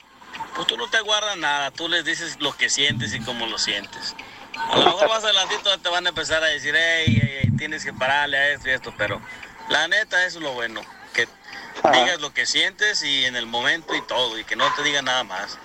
pues 0.55 0.67
tú 0.69 0.77
no 0.77 0.89
te 0.89 1.01
guardas 1.01 1.37
nada, 1.37 1.71
tú 1.71 1.89
les 1.89 2.05
dices 2.05 2.37
lo 2.41 2.57
que 2.57 2.69
sientes 2.71 3.13
y 3.15 3.21
cómo 3.21 3.47
lo 3.47 3.59
sientes. 3.59 4.15
A 4.71 4.77
lo 4.79 4.85
mejor 4.87 5.09
más 5.09 5.25
adelantito 5.25 5.77
te 5.79 5.89
van 5.89 6.07
a 6.07 6.11
empezar 6.11 6.43
a 6.45 6.47
decir, 6.47 6.75
hey, 6.77 7.05
hey, 7.21 7.41
hey, 7.43 7.51
tienes 7.59 7.85
que 7.85 7.93
pararle 7.93 8.37
a 8.37 8.49
esto 8.51 8.69
y 8.69 8.73
esto, 8.73 8.93
pero 8.97 9.21
la 9.69 9.89
neta 9.89 10.25
eso 10.27 10.39
es 10.39 10.45
lo 10.45 10.53
bueno, 10.53 10.81
que 11.15 11.27
digas 11.93 12.21
lo 12.21 12.33
que 12.33 12.47
sientes 12.47 13.03
y 13.03 13.25
en 13.25 13.37
el 13.37 13.47
momento 13.47 13.95
y 13.95 14.03
todo, 14.03 14.39
y 14.39 14.45
que 14.45 14.55
no 14.55 14.71
te 14.75 14.83
diga 14.83 15.03
nada 15.03 15.25
más. 15.25 15.59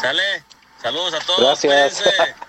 ¿Sale? 0.00 0.42
Saludos 0.80 1.14
a 1.14 1.18
todos, 1.20 1.40
Gracias. 1.60 2.02
cuídense. 2.02 2.34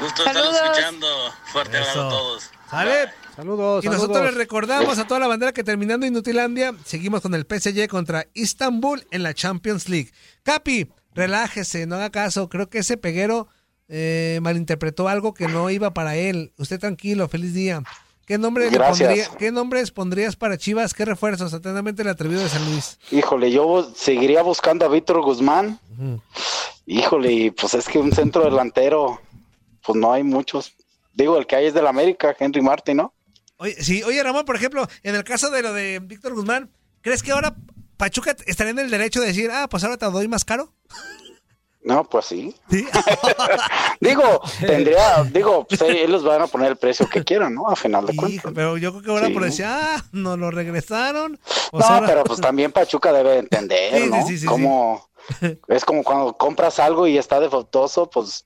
Gusto 0.00 0.22
estar 0.22 0.34
Saludos. 0.34 0.60
escuchando. 0.64 1.06
Fuerte 1.52 1.76
abrazo 1.76 2.06
a 2.06 2.08
todos. 2.08 2.50
¿Sale? 2.70 3.10
Saludos, 3.34 3.84
Y 3.84 3.88
nosotros 3.88 4.24
les 4.24 4.34
recordamos 4.34 4.98
a 4.98 5.06
toda 5.06 5.20
la 5.20 5.26
bandera 5.26 5.52
que 5.52 5.62
terminando 5.62 6.06
Inutilandia, 6.06 6.74
seguimos 6.84 7.20
con 7.20 7.34
el 7.34 7.46
PSG 7.46 7.88
contra 7.88 8.26
Istanbul 8.34 9.06
en 9.10 9.22
la 9.22 9.32
Champions 9.32 9.88
League. 9.88 10.10
Capi, 10.42 10.88
relájese, 11.14 11.86
no 11.86 11.94
haga 11.96 12.10
caso. 12.10 12.48
Creo 12.48 12.68
que 12.68 12.78
ese 12.78 12.96
peguero 12.96 13.46
eh, 13.88 14.40
malinterpretó 14.42 15.08
algo 15.08 15.34
que 15.34 15.46
no 15.46 15.70
iba 15.70 15.94
para 15.94 16.16
él. 16.16 16.52
Usted 16.58 16.80
tranquilo, 16.80 17.28
feliz 17.28 17.54
día. 17.54 17.82
¿Qué, 18.26 18.38
nombre 18.38 18.70
le 18.70 18.78
pondría, 18.78 19.28
¿Qué 19.38 19.50
nombres 19.50 19.90
pondrías 19.90 20.36
para 20.36 20.58
Chivas? 20.58 20.92
¿Qué 20.92 21.04
refuerzos? 21.04 21.54
Atentamente 21.54 22.02
el 22.02 22.08
atrevido 22.08 22.42
de 22.42 22.48
San 22.48 22.64
Luis. 22.66 22.98
Híjole, 23.10 23.50
yo 23.50 23.90
seguiría 23.94 24.42
buscando 24.42 24.84
a 24.84 24.88
Víctor 24.88 25.22
Guzmán 25.22 25.80
Híjole, 26.90 27.52
pues 27.52 27.74
es 27.74 27.86
que 27.86 27.98
un 27.98 28.12
centro 28.12 28.44
delantero, 28.44 29.20
pues 29.88 29.98
no 29.98 30.12
hay 30.12 30.22
muchos. 30.22 30.74
Digo, 31.14 31.38
el 31.38 31.46
que 31.46 31.56
hay 31.56 31.64
es 31.66 31.72
del 31.74 31.86
América, 31.86 32.36
Henry 32.38 32.60
Martin, 32.60 32.98
¿no? 32.98 33.14
Oye, 33.56 33.74
sí, 33.82 34.02
oye, 34.02 34.22
Ramón, 34.22 34.44
por 34.44 34.54
ejemplo, 34.54 34.86
en 35.02 35.14
el 35.14 35.24
caso 35.24 35.48
de 35.50 35.62
lo 35.62 35.72
de 35.72 35.98
Víctor 36.02 36.34
Guzmán, 36.34 36.70
¿crees 37.00 37.22
que 37.22 37.32
ahora 37.32 37.56
Pachuca 37.96 38.36
estaría 38.46 38.72
en 38.72 38.78
el 38.80 38.90
derecho 38.90 39.18
de 39.22 39.28
decir, 39.28 39.50
ah, 39.50 39.66
pues 39.70 39.82
ahora 39.82 39.96
te 39.96 40.04
doy 40.10 40.28
más 40.28 40.44
caro? 40.44 40.74
No, 41.82 42.04
pues 42.04 42.26
sí. 42.26 42.54
digo, 44.00 44.42
tendría, 44.60 45.24
digo, 45.24 45.66
pues 45.66 45.80
ellos 45.80 46.22
van 46.22 46.42
a 46.42 46.46
poner 46.46 46.72
el 46.72 46.76
precio 46.76 47.08
que 47.08 47.24
quieran, 47.24 47.54
¿no? 47.54 47.66
A 47.68 47.76
final 47.76 48.04
de 48.06 48.14
cuentas. 48.14 48.52
Pero 48.54 48.76
yo 48.76 48.90
creo 48.92 49.02
que 49.02 49.10
ahora 49.10 49.26
Sí. 49.28 49.32
por 49.32 49.44
decir, 49.44 49.64
ah, 49.66 50.04
nos 50.12 50.38
lo 50.38 50.50
regresaron. 50.50 51.38
pues 51.70 51.84
No, 51.88 51.94
ahora- 51.94 52.06
pero 52.06 52.24
pues 52.24 52.40
también 52.40 52.72
Pachuca 52.72 53.12
debe 53.12 53.38
entender, 53.38 53.94
Sí, 53.94 54.02
sí, 54.04 54.10
¿no? 54.10 54.26
sí, 54.26 54.38
sí, 54.38 54.46
como, 54.46 55.08
es 55.68 55.84
como 55.84 56.02
cuando 56.04 56.36
compras 56.36 56.78
algo 56.78 57.06
y 57.06 57.16
está 57.18 57.40
defectuoso, 57.40 58.08
pues 58.10 58.44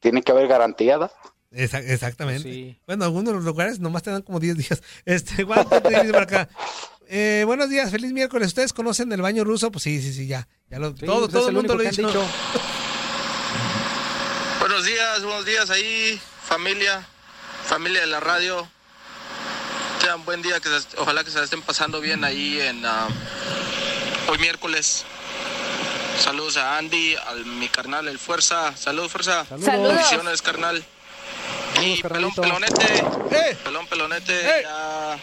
tiene 0.00 0.22
que 0.22 0.32
haber 0.32 0.48
garantía, 0.48 0.98
exactamente. 1.50 2.78
Bueno, 2.86 3.04
algunos 3.04 3.32
de 3.32 3.34
los 3.34 3.44
lugares 3.44 3.80
nomás 3.80 4.02
te 4.02 4.10
dan 4.10 4.22
como 4.22 4.40
10 4.40 4.56
días. 4.56 4.82
Este, 5.04 5.44
Juan, 5.44 5.68
te 5.68 5.80
dice 5.88 6.12
por 6.12 6.22
acá. 6.22 6.48
Eh, 7.08 7.44
buenos 7.46 7.70
días, 7.70 7.90
feliz 7.90 8.12
miércoles. 8.12 8.48
¿Ustedes 8.48 8.72
conocen 8.74 9.10
el 9.12 9.22
baño 9.22 9.44
ruso? 9.44 9.72
Pues 9.72 9.82
sí, 9.84 10.02
sí, 10.02 10.12
sí, 10.12 10.26
ya. 10.26 10.46
ya 10.68 10.78
lo, 10.78 10.94
todo 10.94 11.20
pues 11.20 11.32
todo 11.32 11.48
el 11.48 11.54
mundo 11.54 11.74
lo 11.74 11.80
han 11.82 11.90
dicho. 11.90 12.24
Buenos 14.60 14.84
días, 14.84 15.22
buenos 15.24 15.46
días 15.46 15.70
ahí, 15.70 16.20
familia, 16.44 17.06
familia 17.64 18.00
de 18.02 18.08
la 18.08 18.20
radio. 18.20 18.68
Tengan 20.00 20.24
buen 20.26 20.42
día, 20.42 20.60
que 20.60 20.68
se- 20.68 20.98
ojalá 20.98 21.24
que 21.24 21.30
se 21.30 21.38
la 21.38 21.44
estén 21.44 21.62
pasando 21.62 22.00
bien 22.00 22.22
ahí 22.24 22.60
en 22.60 22.84
ah, 22.84 23.08
hoy 24.28 24.38
miércoles. 24.38 25.06
Saludos 26.18 26.56
a 26.56 26.78
Andy, 26.78 27.16
a 27.16 27.32
mi 27.44 27.68
carnal 27.68 28.08
El 28.08 28.18
Fuerza. 28.18 28.76
Saludos, 28.76 29.12
Fuerza. 29.12 29.44
Saludos. 29.46 29.66
Bendiciones, 29.94 30.42
carnal. 30.42 30.84
Y 31.80 32.02
pelón, 32.02 32.34
pelonete. 32.34 33.04
Pelón, 33.64 33.86
pelonete. 33.86 34.42
Ya, 34.64 35.16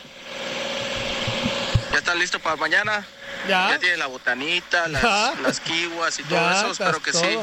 ya 1.91 1.97
está 1.97 2.15
listo 2.15 2.39
para 2.39 2.55
mañana. 2.55 3.05
Ya. 3.47 3.77
tiene 3.79 3.97
la 3.97 4.07
botanita, 4.07 4.87
las, 4.87 5.01
Ya. 5.03 5.33
las 5.43 5.59
kiwas 5.59 6.17
y 6.19 6.23
todo 6.23 6.39
Ya, 6.39 6.57
eso. 6.57 6.71
Espero 6.71 7.01
que 7.01 7.13
sí. 7.13 7.37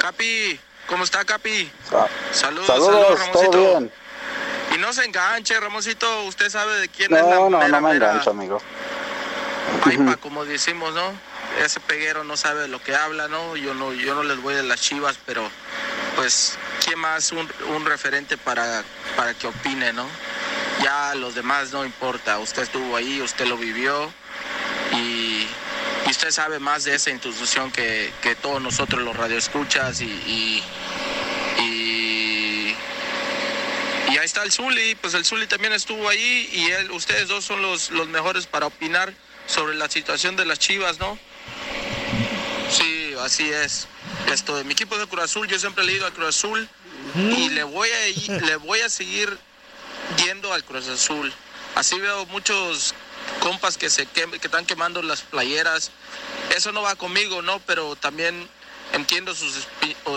Capi, 0.00 0.58
¿cómo 0.86 1.04
está 1.04 1.24
Capi? 1.24 1.70
Saludos, 2.32 2.66
Saludos, 2.66 3.18
saludos, 3.18 3.32
todo 3.32 3.50
bien. 3.78 3.92
Y 4.74 4.78
no 4.78 4.92
se 4.92 5.04
enganche, 5.04 5.58
Ramoncito, 5.60 6.24
usted 6.24 6.50
sabe 6.50 6.80
de 6.80 6.88
quién 6.88 7.14
es 7.14 7.22
la 7.22 7.30
No, 7.34 7.50
no, 7.50 7.58
mera, 7.58 7.80
no 7.80 7.88
me 7.88 7.94
engancho, 7.94 8.30
amigo. 8.30 8.60
paipa, 9.84 10.16
como 10.16 10.44
decimos, 10.44 10.92
¿no? 10.94 11.12
Ese 11.64 11.80
peguero 11.80 12.22
no 12.24 12.36
sabe 12.36 12.62
de 12.62 12.68
lo 12.68 12.82
que 12.82 12.94
habla, 12.94 13.26
¿no? 13.28 13.56
Yo 13.56 13.74
no, 13.74 13.92
yo 13.92 14.14
no 14.14 14.22
les 14.22 14.40
voy 14.40 14.54
de 14.54 14.62
las 14.62 14.80
chivas, 14.80 15.18
pero 15.26 15.50
pues, 16.14 16.56
¿quién 16.84 16.98
más 16.98 17.32
un, 17.32 17.84
referente 17.84 18.36
para, 18.36 18.84
para 19.16 19.34
que 19.34 19.48
opine, 19.48 19.92
¿no? 19.92 20.06
Ya 20.82 21.14
los 21.16 21.34
demás 21.34 21.72
no 21.72 21.84
importa, 21.84 22.38
usted 22.38 22.62
estuvo 22.62 22.96
ahí, 22.96 23.20
usted 23.20 23.46
lo 23.46 23.56
vivió 23.56 24.12
y, 24.92 25.46
y 26.06 26.10
usted 26.10 26.30
sabe 26.30 26.60
más 26.60 26.84
de 26.84 26.94
esa 26.94 27.10
institución 27.10 27.72
que, 27.72 28.12
que 28.22 28.36
todos 28.36 28.62
nosotros 28.62 29.02
los 29.02 29.16
radioescuchas 29.16 30.00
y, 30.00 30.04
y, 30.04 30.62
y, 31.60 32.76
y 34.12 34.16
ahí 34.16 34.24
está 34.24 34.44
el 34.44 34.52
Zuli, 34.52 34.94
pues 34.94 35.14
el 35.14 35.24
Zuli 35.24 35.48
también 35.48 35.72
estuvo 35.72 36.08
ahí 36.08 36.48
y 36.52 36.70
él, 36.70 36.92
ustedes 36.92 37.26
dos 37.26 37.44
son 37.44 37.62
los, 37.62 37.90
los 37.90 38.06
mejores 38.06 38.46
para 38.46 38.66
opinar 38.66 39.12
sobre 39.46 39.74
la 39.74 39.88
situación 39.88 40.36
de 40.36 40.44
las 40.44 40.60
chivas, 40.60 41.00
¿no? 41.00 41.18
Sí, 43.18 43.24
así 43.24 43.50
es. 43.52 43.86
Esto 44.32 44.56
de 44.56 44.64
mi 44.64 44.72
equipo 44.72 44.96
de 44.98 45.06
Cruz 45.06 45.24
Azul, 45.24 45.48
yo 45.48 45.58
siempre 45.58 45.84
le 45.84 45.92
he 45.92 45.96
ido 45.96 46.06
a 46.06 46.10
Cruz 46.12 46.28
Azul 46.36 46.68
y 47.14 47.48
le 47.50 47.62
voy 47.64 47.88
a 47.90 48.40
le 48.46 48.56
voy 48.56 48.80
a 48.80 48.88
seguir 48.88 49.36
yendo 50.24 50.52
al 50.52 50.64
Cruz 50.64 50.88
Azul. 50.88 51.32
Así 51.74 51.98
veo 51.98 52.26
muchos 52.26 52.94
compas 53.40 53.76
que 53.76 53.90
se 53.90 54.06
quem- 54.08 54.38
que 54.38 54.46
están 54.46 54.66
quemando 54.66 55.02
las 55.02 55.22
playeras. 55.22 55.90
Eso 56.56 56.72
no 56.72 56.82
va 56.82 56.94
conmigo, 56.96 57.42
¿no? 57.42 57.60
Pero 57.60 57.96
también 57.96 58.48
entiendo 58.92 59.34
sus, 59.34 59.66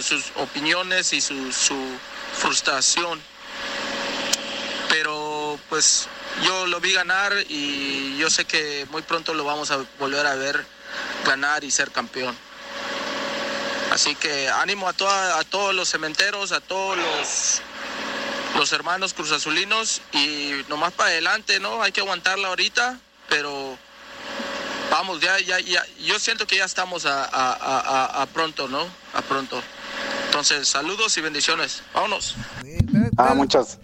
sus 0.02 0.26
opiniones 0.36 1.14
y 1.14 1.22
su, 1.22 1.52
su 1.52 1.76
frustración. 2.38 3.22
Pero 4.90 5.60
pues 5.70 6.08
yo 6.44 6.66
lo 6.68 6.80
vi 6.80 6.94
ganar 6.94 7.34
y 7.50 8.18
yo 8.18 8.30
sé 8.30 8.46
que 8.46 8.86
muy 8.92 9.02
pronto 9.02 9.34
lo 9.34 9.44
vamos 9.44 9.72
a 9.72 9.78
volver 10.00 10.26
a 10.26 10.36
ver 10.36 10.66
ganar 11.26 11.64
y 11.64 11.72
ser 11.72 11.92
campeón. 11.92 12.38
Así 13.92 14.16
que 14.16 14.48
ánimo 14.50 14.88
a, 14.88 14.94
toda- 14.94 15.38
a 15.40 15.44
todos 15.44 15.76
los 15.76 15.90
cementeros, 15.90 16.52
a 16.54 16.62
todos 16.62 16.98
los, 16.98 17.62
los 18.58 18.72
hermanos 18.72 19.14
cruzazulinos 19.14 20.02
y 20.14 20.54
nomás 20.70 20.94
para 20.94 21.10
adelante, 21.10 21.60
¿no? 21.60 21.82
Hay 21.84 21.92
que 21.92 22.00
aguantarla 22.02 22.48
ahorita, 22.48 23.00
pero 23.28 23.78
vamos, 24.90 25.20
ya, 25.20 25.40
ya, 25.40 25.60
ya, 25.60 25.86
yo 26.00 26.20
siento 26.20 26.48
que 26.48 26.58
ya 26.58 26.66
estamos 26.66 27.06
a, 27.06 27.26
a- 27.26 28.22
a- 28.22 28.26
pronto, 28.28 28.68
¿no? 28.70 28.86
A 29.14 29.22
pronto. 29.22 29.62
Entonces, 30.28 30.70
saludos 30.70 31.18
y 31.18 31.22
bendiciones. 31.22 31.84
Vámonos. 31.94 32.36
Ah, 33.18 33.34
muchas, 33.34 33.80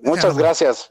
muchas 0.00 0.36
gracias. 0.38 0.90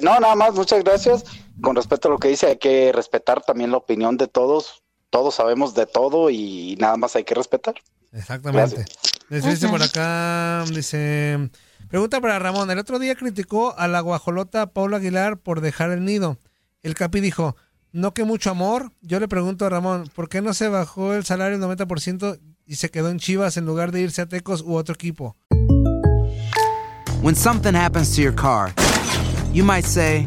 No, 0.00 0.18
nada 0.20 0.34
más, 0.34 0.54
muchas 0.54 0.82
gracias. 0.82 1.24
Con 1.62 1.76
respecto 1.76 2.08
a 2.08 2.10
lo 2.12 2.18
que 2.18 2.28
dice, 2.28 2.46
hay 2.46 2.56
que 2.58 2.92
respetar 2.92 3.42
también 3.42 3.70
la 3.70 3.76
opinión 3.76 4.16
de 4.16 4.26
todos. 4.26 4.82
Todos 5.14 5.36
sabemos 5.36 5.76
de 5.76 5.86
todo 5.86 6.28
y 6.28 6.74
nada 6.80 6.96
más 6.96 7.14
hay 7.14 7.22
que 7.22 7.36
respetar. 7.36 7.76
Exactamente. 8.10 8.84
Dice, 9.30 9.48
dice 9.48 9.68
por 9.68 9.80
acá, 9.80 10.64
dice, 10.74 11.50
pregunta 11.88 12.20
para 12.20 12.40
Ramón, 12.40 12.68
el 12.72 12.80
otro 12.80 12.98
día 12.98 13.14
criticó 13.14 13.78
a 13.78 13.86
la 13.86 14.00
guajolota 14.00 14.72
Paula 14.72 14.96
Aguilar 14.96 15.36
por 15.36 15.60
dejar 15.60 15.92
el 15.92 16.04
nido. 16.04 16.38
El 16.82 16.96
Capi 16.96 17.20
dijo, 17.20 17.54
no 17.92 18.12
que 18.12 18.24
mucho 18.24 18.50
amor. 18.50 18.90
Yo 19.02 19.20
le 19.20 19.28
pregunto 19.28 19.64
a 19.64 19.68
Ramón, 19.68 20.10
¿por 20.16 20.28
qué 20.28 20.42
no 20.42 20.52
se 20.52 20.66
bajó 20.66 21.14
el 21.14 21.24
salario 21.24 21.58
el 21.58 21.62
90% 21.62 22.40
y 22.66 22.74
se 22.74 22.90
quedó 22.90 23.08
en 23.08 23.20
Chivas 23.20 23.56
en 23.56 23.66
lugar 23.66 23.92
de 23.92 24.00
irse 24.00 24.20
a 24.20 24.26
Tecos 24.26 24.62
u 24.62 24.74
otro 24.74 24.96
equipo? 24.96 25.36
When 27.22 27.36
something 27.36 27.76
happens 27.76 28.16
to 28.16 28.20
your 28.20 28.34
car, 28.34 28.74
you 29.52 29.64
might 29.64 29.84
say, 29.84 30.26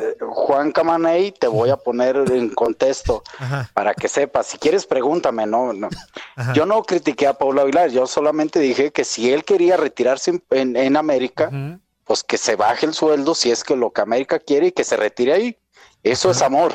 Juan 0.51 0.71
Camaney, 0.73 1.31
te 1.31 1.47
voy 1.47 1.69
a 1.69 1.77
poner 1.77 2.17
en 2.31 2.49
contexto 2.49 3.23
para 3.73 3.93
que 3.93 4.09
sepas. 4.09 4.47
Si 4.47 4.57
quieres, 4.57 4.85
pregúntame, 4.85 5.45
¿no? 5.47 5.71
no. 5.71 5.87
Yo 6.53 6.65
no 6.65 6.83
critiqué 6.83 7.27
a 7.27 7.33
Pablo 7.37 7.61
Aguilar, 7.61 7.89
yo 7.89 8.05
solamente 8.05 8.59
dije 8.59 8.91
que 8.91 9.05
si 9.05 9.31
él 9.31 9.45
quería 9.45 9.77
retirarse 9.77 10.31
en, 10.31 10.43
en- 10.49 10.75
en 10.75 10.97
América, 10.97 11.49
pues 12.03 12.23
que 12.23 12.37
se 12.37 12.57
baje 12.57 12.85
el 12.85 12.93
sueldo 12.93 13.33
si 13.33 13.49
es 13.51 13.63
que 13.63 13.75
lo 13.77 13.91
que 13.91 14.01
América 14.01 14.39
quiere 14.39 14.67
y 14.67 14.71
que 14.73 14.83
se 14.83 14.97
retire 14.97 15.31
ahí. 15.33 15.57
Eso 16.03 16.31
es 16.31 16.41
amor. 16.41 16.73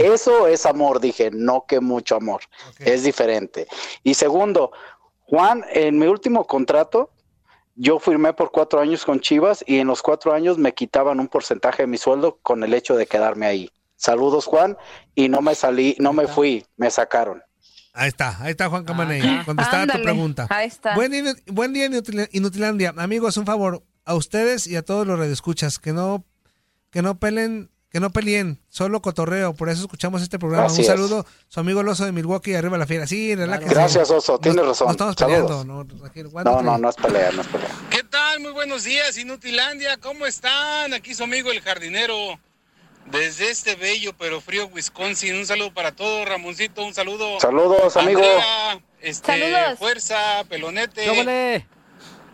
Eso 0.00 0.46
es 0.48 0.66
amor, 0.66 0.98
dije, 1.00 1.30
no 1.32 1.64
que 1.68 1.78
mucho 1.80 2.16
amor. 2.16 2.40
Es 2.80 3.04
diferente. 3.04 3.68
Y 4.02 4.14
segundo, 4.14 4.72
Juan, 5.26 5.64
en 5.72 5.98
mi 5.98 6.06
último 6.06 6.44
contrato, 6.44 7.10
yo 7.76 7.98
firmé 8.00 8.32
por 8.32 8.50
cuatro 8.50 8.80
años 8.80 9.04
con 9.04 9.20
Chivas 9.20 9.62
y 9.66 9.78
en 9.78 9.86
los 9.86 10.02
cuatro 10.02 10.32
años 10.32 10.58
me 10.58 10.72
quitaban 10.74 11.20
un 11.20 11.28
porcentaje 11.28 11.82
de 11.82 11.86
mi 11.86 11.98
sueldo 11.98 12.38
con 12.42 12.64
el 12.64 12.74
hecho 12.74 12.96
de 12.96 13.06
quedarme 13.06 13.46
ahí. 13.46 13.70
Saludos, 13.96 14.46
Juan, 14.46 14.76
y 15.14 15.28
no 15.28 15.40
me 15.40 15.54
salí, 15.54 15.96
no 15.98 16.12
me 16.12 16.26
fui, 16.26 16.64
me 16.76 16.90
sacaron. 16.90 17.42
Ahí 17.94 18.08
está, 18.08 18.36
ahí 18.42 18.50
está 18.50 18.68
Juan 18.68 18.84
Camaney. 18.84 19.22
Contestada 19.44 19.84
tu 19.86 19.92
Ándale, 19.92 20.04
pregunta. 20.04 20.46
ahí 20.50 20.66
está. 20.68 20.94
Buen 20.94 21.12
día, 21.12 21.34
buen 21.46 21.72
día 21.72 21.86
Inutil- 21.86 22.28
Inutilandia. 22.32 22.92
Amigos, 22.98 23.36
un 23.38 23.46
favor 23.46 23.82
a 24.04 24.14
ustedes 24.14 24.66
y 24.66 24.76
a 24.76 24.82
todos 24.82 25.06
los 25.06 25.18
radioescuchas 25.18 25.78
que 25.78 25.92
no, 25.94 26.24
que 26.90 27.00
no 27.02 27.18
peleen, 27.18 27.70
que 27.96 28.00
no 28.00 28.10
peleen, 28.10 28.60
solo 28.68 29.00
cotorreo. 29.00 29.54
Por 29.54 29.70
eso 29.70 29.80
escuchamos 29.80 30.20
este 30.20 30.38
programa. 30.38 30.66
Así 30.66 30.76
un 30.76 30.80
es. 30.82 30.86
saludo, 30.86 31.24
su 31.48 31.60
amigo 31.60 31.80
el 31.80 31.88
oso 31.88 32.04
de 32.04 32.12
Milwaukee, 32.12 32.52
arriba 32.54 32.76
la 32.76 32.86
fiera. 32.86 33.06
Sí, 33.06 33.34
relájese. 33.34 33.72
Gracias, 33.72 34.10
Oso, 34.10 34.38
tienes 34.38 34.66
razón. 34.66 34.88
No 34.88 34.92
estamos 34.92 35.16
peleando. 35.16 35.64
No, 35.64 35.82
No, 36.44 36.60
no, 36.62 36.76
no 36.76 36.90
es 36.90 36.96
pelea, 36.96 37.32
no 37.32 37.40
es 37.40 37.46
pelea. 37.48 37.70
¿Qué 37.88 38.02
tal? 38.02 38.40
Muy 38.40 38.52
buenos 38.52 38.84
días, 38.84 39.16
Inutilandia. 39.16 39.96
¿Cómo 39.96 40.26
están? 40.26 40.92
Aquí 40.92 41.14
su 41.14 41.24
amigo 41.24 41.50
el 41.50 41.62
jardinero. 41.62 42.38
Desde 43.06 43.50
este 43.50 43.76
bello 43.76 44.12
pero 44.18 44.42
frío 44.42 44.66
Wisconsin. 44.66 45.34
Un 45.34 45.46
saludo 45.46 45.72
para 45.72 45.92
todos, 45.92 46.28
Ramoncito. 46.28 46.84
Un 46.84 46.92
saludo. 46.92 47.40
Saludos, 47.40 47.96
amigo. 47.96 48.20
Andrea, 48.20 48.78
Este, 49.00 49.26
Saludos. 49.40 49.78
Fuerza, 49.78 50.44
pelonete. 50.50 51.64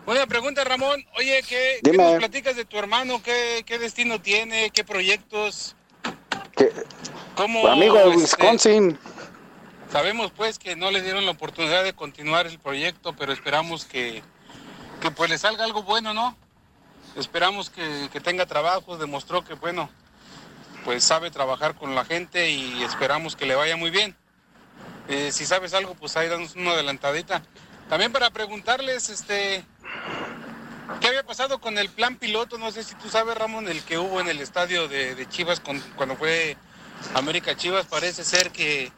Una 0.05 0.27
pregunta, 0.27 0.63
Ramón. 0.63 1.05
Oye, 1.17 1.41
¿qué. 1.47 1.79
¿qué 1.83 1.93
nos 1.93 2.17
platicas 2.17 2.55
de 2.55 2.65
tu 2.65 2.77
hermano? 2.77 3.21
¿Qué, 3.23 3.63
qué 3.65 3.79
destino 3.79 4.21
tiene? 4.21 4.69
¿Qué 4.71 4.83
proyectos? 4.83 5.75
¿Cómo, 7.35 7.67
Amigo 7.67 7.95
de 7.95 8.09
este, 8.09 8.17
Wisconsin. 8.17 8.99
Sabemos 9.91 10.31
pues 10.35 10.59
que 10.59 10.75
no 10.75 10.91
le 10.91 11.01
dieron 11.01 11.25
la 11.25 11.31
oportunidad 11.31 11.83
de 11.83 11.93
continuar 11.93 12.47
el 12.47 12.59
proyecto, 12.59 13.13
pero 13.13 13.31
esperamos 13.31 13.85
que, 13.85 14.21
que 15.01 15.11
pues 15.11 15.29
le 15.29 15.37
salga 15.37 15.63
algo 15.63 15.83
bueno, 15.83 16.13
¿no? 16.13 16.35
Esperamos 17.15 17.69
que, 17.69 18.09
que 18.11 18.19
tenga 18.19 18.45
trabajo, 18.45 18.97
demostró 18.97 19.43
que 19.43 19.53
bueno, 19.53 19.89
pues 20.83 21.03
sabe 21.03 21.31
trabajar 21.31 21.75
con 21.75 21.95
la 21.95 22.05
gente 22.05 22.49
y 22.49 22.83
esperamos 22.83 23.35
que 23.35 23.45
le 23.45 23.55
vaya 23.55 23.77
muy 23.77 23.89
bien. 23.89 24.15
Eh, 25.07 25.31
si 25.31 25.45
sabes 25.45 25.73
algo, 25.73 25.95
pues 25.95 26.17
ahí 26.17 26.27
danos 26.27 26.55
una 26.55 26.71
adelantadita. 26.71 27.43
También 27.89 28.11
para 28.11 28.31
preguntarles, 28.31 29.09
este, 29.09 29.63
¿qué 31.01 31.07
había 31.07 31.23
pasado 31.23 31.59
con 31.59 31.77
el 31.77 31.89
plan 31.89 32.17
piloto? 32.17 32.57
No 32.57 32.71
sé 32.71 32.83
si 32.83 32.95
tú 32.95 33.09
sabes, 33.09 33.35
Ramón, 33.37 33.67
el 33.67 33.81
que 33.83 33.97
hubo 33.97 34.19
en 34.21 34.27
el 34.27 34.39
estadio 34.41 34.87
de, 34.87 35.15
de 35.15 35.27
Chivas 35.29 35.59
con- 35.59 35.79
cuando 35.95 36.15
fue 36.15 36.57
América 37.13 37.55
Chivas. 37.55 37.85
Parece 37.85 38.23
ser 38.23 38.51
que 38.51 38.91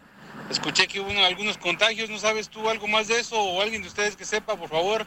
escuché 0.49 0.87
que 0.87 0.99
hubo 0.99 1.09
uno- 1.09 1.25
algunos 1.25 1.57
contagios. 1.57 2.09
¿No 2.09 2.17
sabes 2.19 2.49
tú 2.49 2.69
algo 2.69 2.87
más 2.87 3.07
de 3.07 3.19
eso 3.19 3.39
o 3.41 3.61
alguien 3.61 3.81
de 3.81 3.87
ustedes 3.87 4.15
que 4.15 4.25
sepa, 4.25 4.55
por 4.55 4.69
favor, 4.69 5.05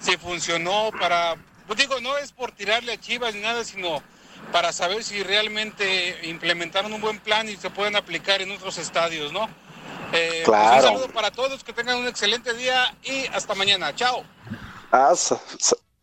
si 0.00 0.16
funcionó 0.16 0.90
para, 0.98 1.36
pues 1.66 1.78
digo, 1.78 2.00
no 2.00 2.16
es 2.18 2.32
por 2.32 2.52
tirarle 2.52 2.92
a 2.92 3.00
Chivas 3.00 3.34
ni 3.34 3.40
nada, 3.40 3.64
sino 3.64 4.02
para 4.52 4.72
saber 4.72 5.02
si 5.02 5.22
realmente 5.22 6.20
implementaron 6.28 6.92
un 6.92 7.00
buen 7.00 7.18
plan 7.18 7.48
y 7.48 7.56
se 7.56 7.70
pueden 7.70 7.96
aplicar 7.96 8.40
en 8.40 8.50
otros 8.52 8.78
estadios, 8.78 9.32
¿no? 9.32 9.48
Eh, 10.12 10.42
pues 10.44 10.56
Claro. 10.56 10.76
un 10.76 10.82
saludo 10.82 11.08
para 11.12 11.30
todos, 11.32 11.64
que 11.64 11.72
tengan 11.72 11.98
un 11.98 12.06
excelente 12.06 12.54
día 12.54 12.94
y 13.02 13.26
hasta 13.26 13.54
mañana. 13.54 13.94
Chao. 13.94 14.24
Ah, 14.92 15.12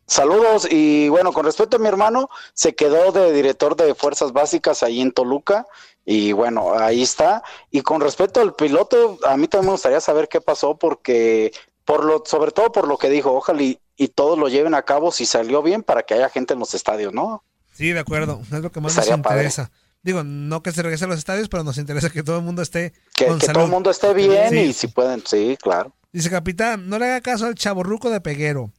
saludos 0.08 0.68
y 0.70 1.10
bueno, 1.10 1.34
con 1.34 1.46
respecto 1.46 1.78
a 1.78 1.80
mi 1.80 1.88
hermano, 1.88 2.30
se 2.54 2.76
quedó 2.76 3.12
de 3.12 3.32
director 3.34 3.76
de 3.76 3.96
Fuerzas 3.96 4.32
Básicas 4.34 4.84
ahí 4.84 5.02
en 5.02 5.12
Toluca 5.12 5.66
y 6.06 6.32
bueno, 6.34 6.74
ahí 6.78 7.02
está. 7.04 7.44
Y 7.72 7.82
con 7.82 8.02
respecto 8.02 8.42
al 8.42 8.54
piloto, 8.54 9.18
a 9.26 9.38
mí 9.38 9.48
también 9.48 9.68
me 9.68 9.72
gustaría 9.74 10.02
saber 10.02 10.28
qué 10.30 10.42
pasó 10.42 10.78
porque 10.78 11.52
por 11.84 12.04
lo, 12.06 12.24
sobre 12.26 12.52
todo 12.52 12.72
por 12.72 12.88
lo 12.88 12.98
que 12.98 13.10
dijo, 13.10 13.34
ojalá 13.34 13.62
y, 13.62 13.80
y 13.98 14.10
todos 14.10 14.38
lo 14.38 14.48
lleven 14.50 14.74
a 14.76 14.84
cabo 14.84 15.12
si 15.12 15.26
salió 15.26 15.62
bien 15.62 15.84
para 15.84 16.04
que 16.04 16.14
haya 16.16 16.30
gente 16.30 16.54
en 16.54 16.60
los 16.60 16.74
estadios, 16.74 17.14
¿no? 17.14 17.44
Sí, 17.74 17.92
de 17.92 18.00
acuerdo. 18.00 18.42
Es 18.44 18.52
lo 18.52 18.72
que 18.72 18.80
más 18.82 18.96
nos 18.96 19.06
padre. 19.08 19.18
interesa. 19.18 19.72
Digo, 20.02 20.24
no 20.24 20.62
que 20.62 20.72
se 20.72 20.84
regrese 20.84 21.06
a 21.06 21.08
los 21.08 21.18
estadios, 21.18 21.50
pero 21.50 21.64
nos 21.64 21.78
interesa 21.80 22.10
que 22.12 22.22
todo 22.22 22.38
el 22.38 22.44
mundo 22.44 22.62
esté 22.62 22.94
Que, 23.16 23.26
con 23.26 23.40
que 23.40 23.48
salud. 23.48 23.56
todo 23.56 23.66
el 23.66 23.72
mundo 23.72 23.90
esté 23.90 24.14
bien 24.14 24.50
Sí. 24.52 24.58
y 24.60 24.74
si 24.74 24.88
pueden, 24.88 25.24
sí, 25.26 25.58
claro. 25.62 25.92
Dice 26.14 26.30
capitán, 26.30 26.88
no 26.88 27.00
le 27.00 27.06
haga 27.06 27.22
caso 27.22 27.48
al 27.48 27.56
chaborruco 27.56 28.10
de 28.12 28.22
Peguero. 28.22 28.72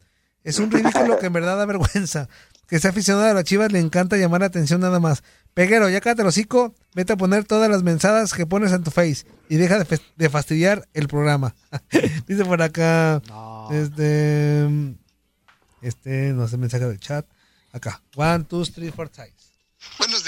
Es 0.47 0.61
un 0.61 0.71
ridículo 0.71 1.19
que 1.19 1.27
en 1.27 1.33
verdad 1.33 1.57
da 1.57 1.67
vergüenza. 1.67 2.29
Que 2.69 2.79
sea 2.79 2.91
aficionado 2.91 3.27
a 3.27 3.35
las 3.35 3.43
chivas 3.43 3.73
le 3.73 3.81
encanta 3.81 4.17
llamar 4.17 4.43
la 4.43 4.47
atención 4.47 4.81
nada 4.81 5.01
más. 5.01 5.25
Peguero, 5.55 5.89
ya 5.89 6.01
cállate 6.01 6.23
el 6.23 6.29
hocico, 6.29 6.73
vete 6.95 7.15
a 7.15 7.17
poner 7.17 7.45
todas 7.45 7.69
las 7.69 7.83
mensadas 7.83 8.33
que 8.33 8.47
pones 8.47 8.71
en 8.71 8.85
tu 8.85 8.93
face 8.93 9.27
y 9.49 9.57
deja 9.57 9.83
de, 9.83 10.31
fastidiar 10.31 10.89
el 10.95 11.09
programa. 11.09 11.57
Dice 12.29 12.45
por 12.45 12.63
acá, 12.63 13.21
este, 13.73 14.69
este, 15.83 16.33
no 16.33 16.47
sé, 16.47 16.59
mensaje 16.59 16.87
del 16.87 17.01
chat. 17.01 17.27
Acá, 17.73 18.01
one, 18.15 18.45
two, 18.45 18.65
three, 18.67 18.93
four, 18.93 19.09
five. 19.09 19.35
Buenos. 19.99 20.23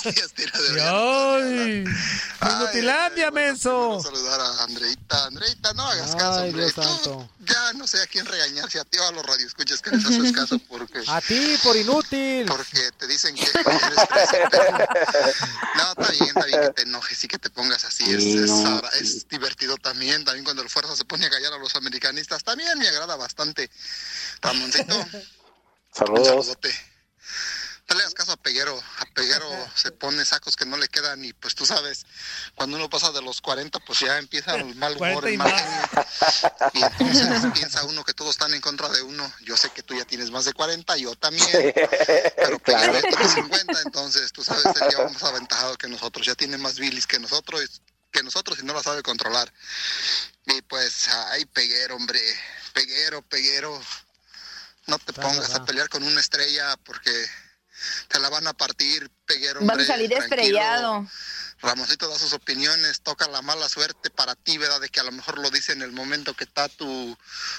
Días, 0.04 0.32
Tirado. 0.34 1.34
¡Ay! 1.36 1.84
¡Inutilandia, 2.42 3.30
menso! 3.30 4.00
saludar 4.02 4.40
a 4.40 4.62
Andreita. 4.64 5.26
Andreita, 5.26 5.72
no 5.74 5.82
hagas 5.86 6.14
caso, 6.14 6.40
Ay, 6.40 6.48
hombre. 6.50 6.62
Dios 6.64 6.74
santo. 6.74 7.30
ya 7.40 7.72
no 7.74 7.86
sé 7.86 8.00
a 8.02 8.06
quién 8.06 8.24
regañar, 8.26 8.70
si 8.70 8.78
a 8.78 8.84
ti 8.84 8.98
o 8.98 9.06
a 9.06 9.12
los 9.12 9.24
radioescuchas 9.26 9.80
que 9.82 9.90
les 9.90 10.04
haces 10.04 10.32
caso 10.32 10.58
porque... 10.68 11.02
A 11.08 11.20
ti, 11.20 11.56
por 11.62 11.76
inútil. 11.76 12.46
Porque 12.46 12.90
te 12.98 13.06
dicen 13.06 13.34
que 13.34 13.42
eres 13.42 14.06
presente. 14.08 14.58
No, 15.76 15.90
está 15.92 16.12
bien, 16.12 16.28
está 16.28 16.46
bien 16.46 16.60
que 16.62 16.70
te 16.70 16.82
enojes 16.82 17.24
y 17.24 17.28
que 17.28 17.38
te 17.38 17.50
pongas 17.50 17.84
así. 17.84 18.04
Es, 18.10 18.22
Sí, 18.22 18.38
es, 18.38 18.50
no. 18.50 18.66
ahora- 18.76 18.90
es 19.00 19.28
divertido 19.28 19.76
también. 19.76 20.24
También 20.24 20.44
cuando 20.44 20.62
el 20.62 20.70
Fuerza 20.70 20.94
se 20.96 21.04
pone 21.04 21.26
a 21.26 21.30
callar 21.30 21.52
a 21.52 21.58
los 21.58 21.74
americanistas. 21.76 22.42
También 22.44 22.78
me 22.78 22.88
agrada 22.88 23.16
bastante. 23.16 23.70
Ramoncito, 24.40 24.96
un 24.96 25.06
Saludos. 25.92 26.26
saludote. 26.26 26.89
No 27.90 27.96
le 27.96 28.02
hagas 28.02 28.14
caso 28.14 28.30
a 28.30 28.36
Peguero. 28.36 28.80
A 28.98 29.04
Peguero 29.06 29.50
se 29.74 29.90
pone 29.90 30.24
sacos 30.24 30.54
que 30.54 30.64
no 30.64 30.76
le 30.76 30.86
quedan 30.86 31.24
y 31.24 31.32
pues 31.32 31.56
tú 31.56 31.66
sabes, 31.66 32.06
cuando 32.54 32.76
uno 32.76 32.88
pasa 32.88 33.10
de 33.10 33.20
los 33.20 33.40
40, 33.40 33.80
pues 33.80 33.98
ya 33.98 34.16
empieza 34.18 34.54
el 34.54 34.76
mal 34.76 34.96
humor, 34.96 35.22
40 35.22 35.28
y 35.28 35.32
el 35.32 35.38
mal. 35.38 36.06
Y 36.72 36.82
entonces 36.84 37.52
piensa 37.52 37.82
uno 37.82 38.04
que 38.04 38.14
todos 38.14 38.30
están 38.30 38.54
en 38.54 38.60
contra 38.60 38.88
de 38.90 39.02
uno. 39.02 39.32
Yo 39.40 39.56
sé 39.56 39.70
que 39.70 39.82
tú 39.82 39.96
ya 39.96 40.04
tienes 40.04 40.30
más 40.30 40.44
de 40.44 40.52
40, 40.52 40.96
yo 40.98 41.16
también. 41.16 41.74
Pero 42.36 42.60
Peguero 42.60 42.92
ya 42.92 43.02
tiene 43.02 43.28
50, 43.28 43.82
entonces 43.82 44.32
tú 44.32 44.44
sabes, 44.44 44.66
él 44.66 44.88
ya 44.92 44.98
va 44.98 45.08
más 45.08 45.24
aventajado 45.24 45.76
que 45.76 45.88
nosotros. 45.88 46.24
Ya 46.24 46.36
tiene 46.36 46.58
más 46.58 46.78
bilis 46.78 47.08
que 47.08 47.18
nosotros, 47.18 47.82
que 48.12 48.22
nosotros 48.22 48.60
y 48.60 48.64
no 48.64 48.72
la 48.72 48.84
sabe 48.84 49.02
controlar. 49.02 49.52
Y 50.46 50.62
pues, 50.62 51.08
ay, 51.08 51.44
Peguero, 51.46 51.96
hombre. 51.96 52.20
Peguero, 52.72 53.22
Peguero. 53.22 53.82
No 54.86 54.96
te 55.00 55.12
pongas 55.12 55.54
a 55.54 55.64
pelear 55.64 55.88
con 55.88 56.04
una 56.04 56.20
estrella 56.20 56.76
porque 56.84 57.10
te 58.08 58.18
la 58.18 58.28
van 58.28 58.46
a 58.46 58.52
partir, 58.52 59.10
Peguero, 59.26 59.60
Vas 59.62 59.78
a 59.78 59.84
salir 59.84 60.12
estrellado. 60.12 61.06
Ramoncito 61.62 62.08
da 62.08 62.18
sus 62.18 62.32
opiniones, 62.32 63.02
toca 63.02 63.28
la 63.28 63.42
mala 63.42 63.68
suerte 63.68 64.08
para 64.08 64.34
ti, 64.34 64.56
¿verdad? 64.56 64.80
De 64.80 64.88
que 64.88 64.98
a 64.98 65.02
lo 65.02 65.12
mejor 65.12 65.38
lo 65.38 65.50
dice 65.50 65.72
en 65.72 65.82
el 65.82 65.92
momento 65.92 66.34
que 66.34 66.44
está 66.44 66.70
tu 66.70 67.16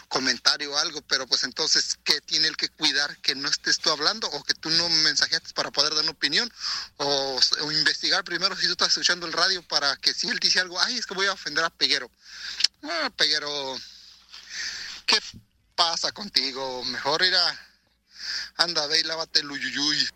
comentario 0.07 0.71
o 0.71 0.77
algo, 0.77 1.01
pero 1.03 1.27
pues 1.27 1.43
entonces, 1.43 1.99
¿qué 2.03 2.19
tiene 2.21 2.47
el 2.47 2.57
que 2.57 2.69
cuidar? 2.69 3.15
¿Que 3.17 3.35
no 3.35 3.47
estés 3.47 3.77
tú 3.77 3.91
hablando 3.91 4.27
o 4.29 4.43
que 4.43 4.55
tú 4.55 4.71
no 4.71 4.89
mensajeaste 4.89 5.53
para 5.53 5.69
poder 5.69 5.93
dar 5.93 6.01
una 6.01 6.13
opinión? 6.13 6.51
O, 6.97 7.39
o 7.61 7.71
investigar 7.71 8.23
primero 8.23 8.55
si 8.55 8.65
tú 8.65 8.71
estás 8.71 8.87
escuchando 8.87 9.27
el 9.27 9.33
radio 9.33 9.61
para 9.67 9.95
que 9.97 10.15
si 10.15 10.27
él 10.29 10.39
dice 10.39 10.59
algo, 10.59 10.79
ay, 10.79 10.97
es 10.97 11.05
que 11.05 11.13
voy 11.13 11.27
a 11.27 11.33
ofender 11.33 11.63
a 11.63 11.69
Peguero. 11.69 12.09
Ah, 12.83 13.11
Peguero, 13.15 13.77
¿qué 15.05 15.19
pasa 15.75 16.11
contigo? 16.11 16.83
Mejor 16.85 17.23
ir 17.23 17.35
a... 17.35 17.67
Anda, 18.57 18.87
ve 18.87 18.99
y 18.99 19.03
lávate 19.03 19.39
el 19.39 19.51
uyuyuy. 19.51 20.09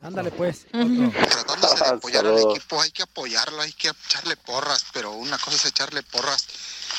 Ándale, 0.00 0.30
pues. 0.30 0.66
Tratándose 0.70 1.84
de 1.84 1.90
apoyar 1.90 2.24
al 2.26 2.38
equipo, 2.38 2.80
hay 2.80 2.90
que 2.92 3.02
apoyarlo, 3.02 3.60
hay 3.60 3.72
que 3.72 3.88
echarle 3.88 4.36
porras, 4.36 4.84
pero 4.92 5.12
una 5.12 5.38
cosa 5.38 5.56
es 5.56 5.64
echarle 5.64 6.02
porras 6.04 6.46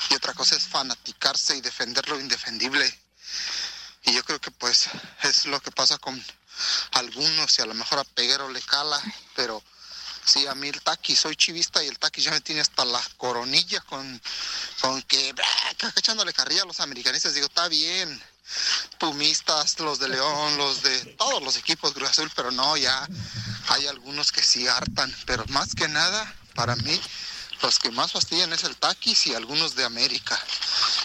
y 0.09 0.15
otra 0.15 0.33
cosa 0.33 0.55
es 0.55 0.63
fanaticarse 0.63 1.55
y 1.55 1.61
defender 1.61 2.07
lo 2.09 2.19
indefendible. 2.19 2.93
Y 4.03 4.13
yo 4.13 4.23
creo 4.23 4.39
que 4.39 4.51
pues 4.51 4.89
es 5.23 5.45
lo 5.45 5.61
que 5.61 5.71
pasa 5.71 5.97
con 5.97 6.21
algunos 6.91 7.57
y 7.57 7.61
a 7.61 7.65
lo 7.65 7.73
mejor 7.73 7.99
a 7.99 8.03
Peguero 8.03 8.49
le 8.49 8.61
cala, 8.61 9.01
pero 9.35 9.63
sí, 10.25 10.45
a 10.47 10.55
mí 10.55 10.67
el 10.67 10.81
taqui, 10.81 11.15
soy 11.15 11.35
chivista 11.37 11.81
y 11.83 11.87
el 11.87 11.99
taqui 11.99 12.21
ya 12.21 12.31
me 12.31 12.41
tiene 12.41 12.61
hasta 12.61 12.83
la 12.83 13.01
coronilla 13.17 13.79
con, 13.81 14.21
con 14.81 15.01
que 15.03 15.33
echándole 15.95 16.33
carrilla 16.33 16.63
a 16.63 16.65
los 16.65 16.81
americanistas. 16.81 17.33
Digo, 17.33 17.47
está 17.47 17.67
bien, 17.69 18.21
pumistas, 18.99 19.79
los 19.79 19.97
de 19.99 20.09
León, 20.09 20.57
los 20.57 20.83
de 20.83 21.05
todos 21.17 21.41
los 21.41 21.57
equipos 21.57 21.93
Cruz 21.93 22.09
Azul, 22.09 22.29
pero 22.35 22.51
no, 22.51 22.77
ya 22.77 23.07
hay 23.69 23.87
algunos 23.87 24.31
que 24.31 24.41
sí 24.43 24.67
hartan, 24.67 25.11
pero 25.25 25.43
más 25.49 25.73
que 25.73 25.87
nada, 25.87 26.31
para 26.53 26.75
mí, 26.75 26.99
los 27.61 27.79
que 27.79 27.91
más 27.91 28.11
fastidian 28.11 28.53
es 28.53 28.63
el 28.63 28.75
Taquis 28.77 29.27
y 29.27 29.33
algunos 29.33 29.75
de 29.75 29.83
América. 29.85 30.37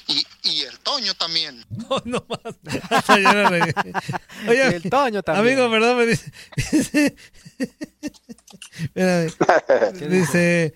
Y, 0.06 0.24
y 0.42 0.62
el 0.62 0.78
Toño 0.80 1.14
también. 1.14 1.64
No, 1.88 2.02
no 2.04 2.26
más. 2.28 2.54
Oye, 4.48 4.76
El 4.76 4.90
Toño 4.90 5.22
también. 5.22 5.58
Amigo, 5.58 5.70
perdón, 5.70 5.96
me 5.98 6.06
dice. 6.06 6.32
dice- 6.56 7.16
Espérame. 8.80 10.08
dice. 10.10 10.74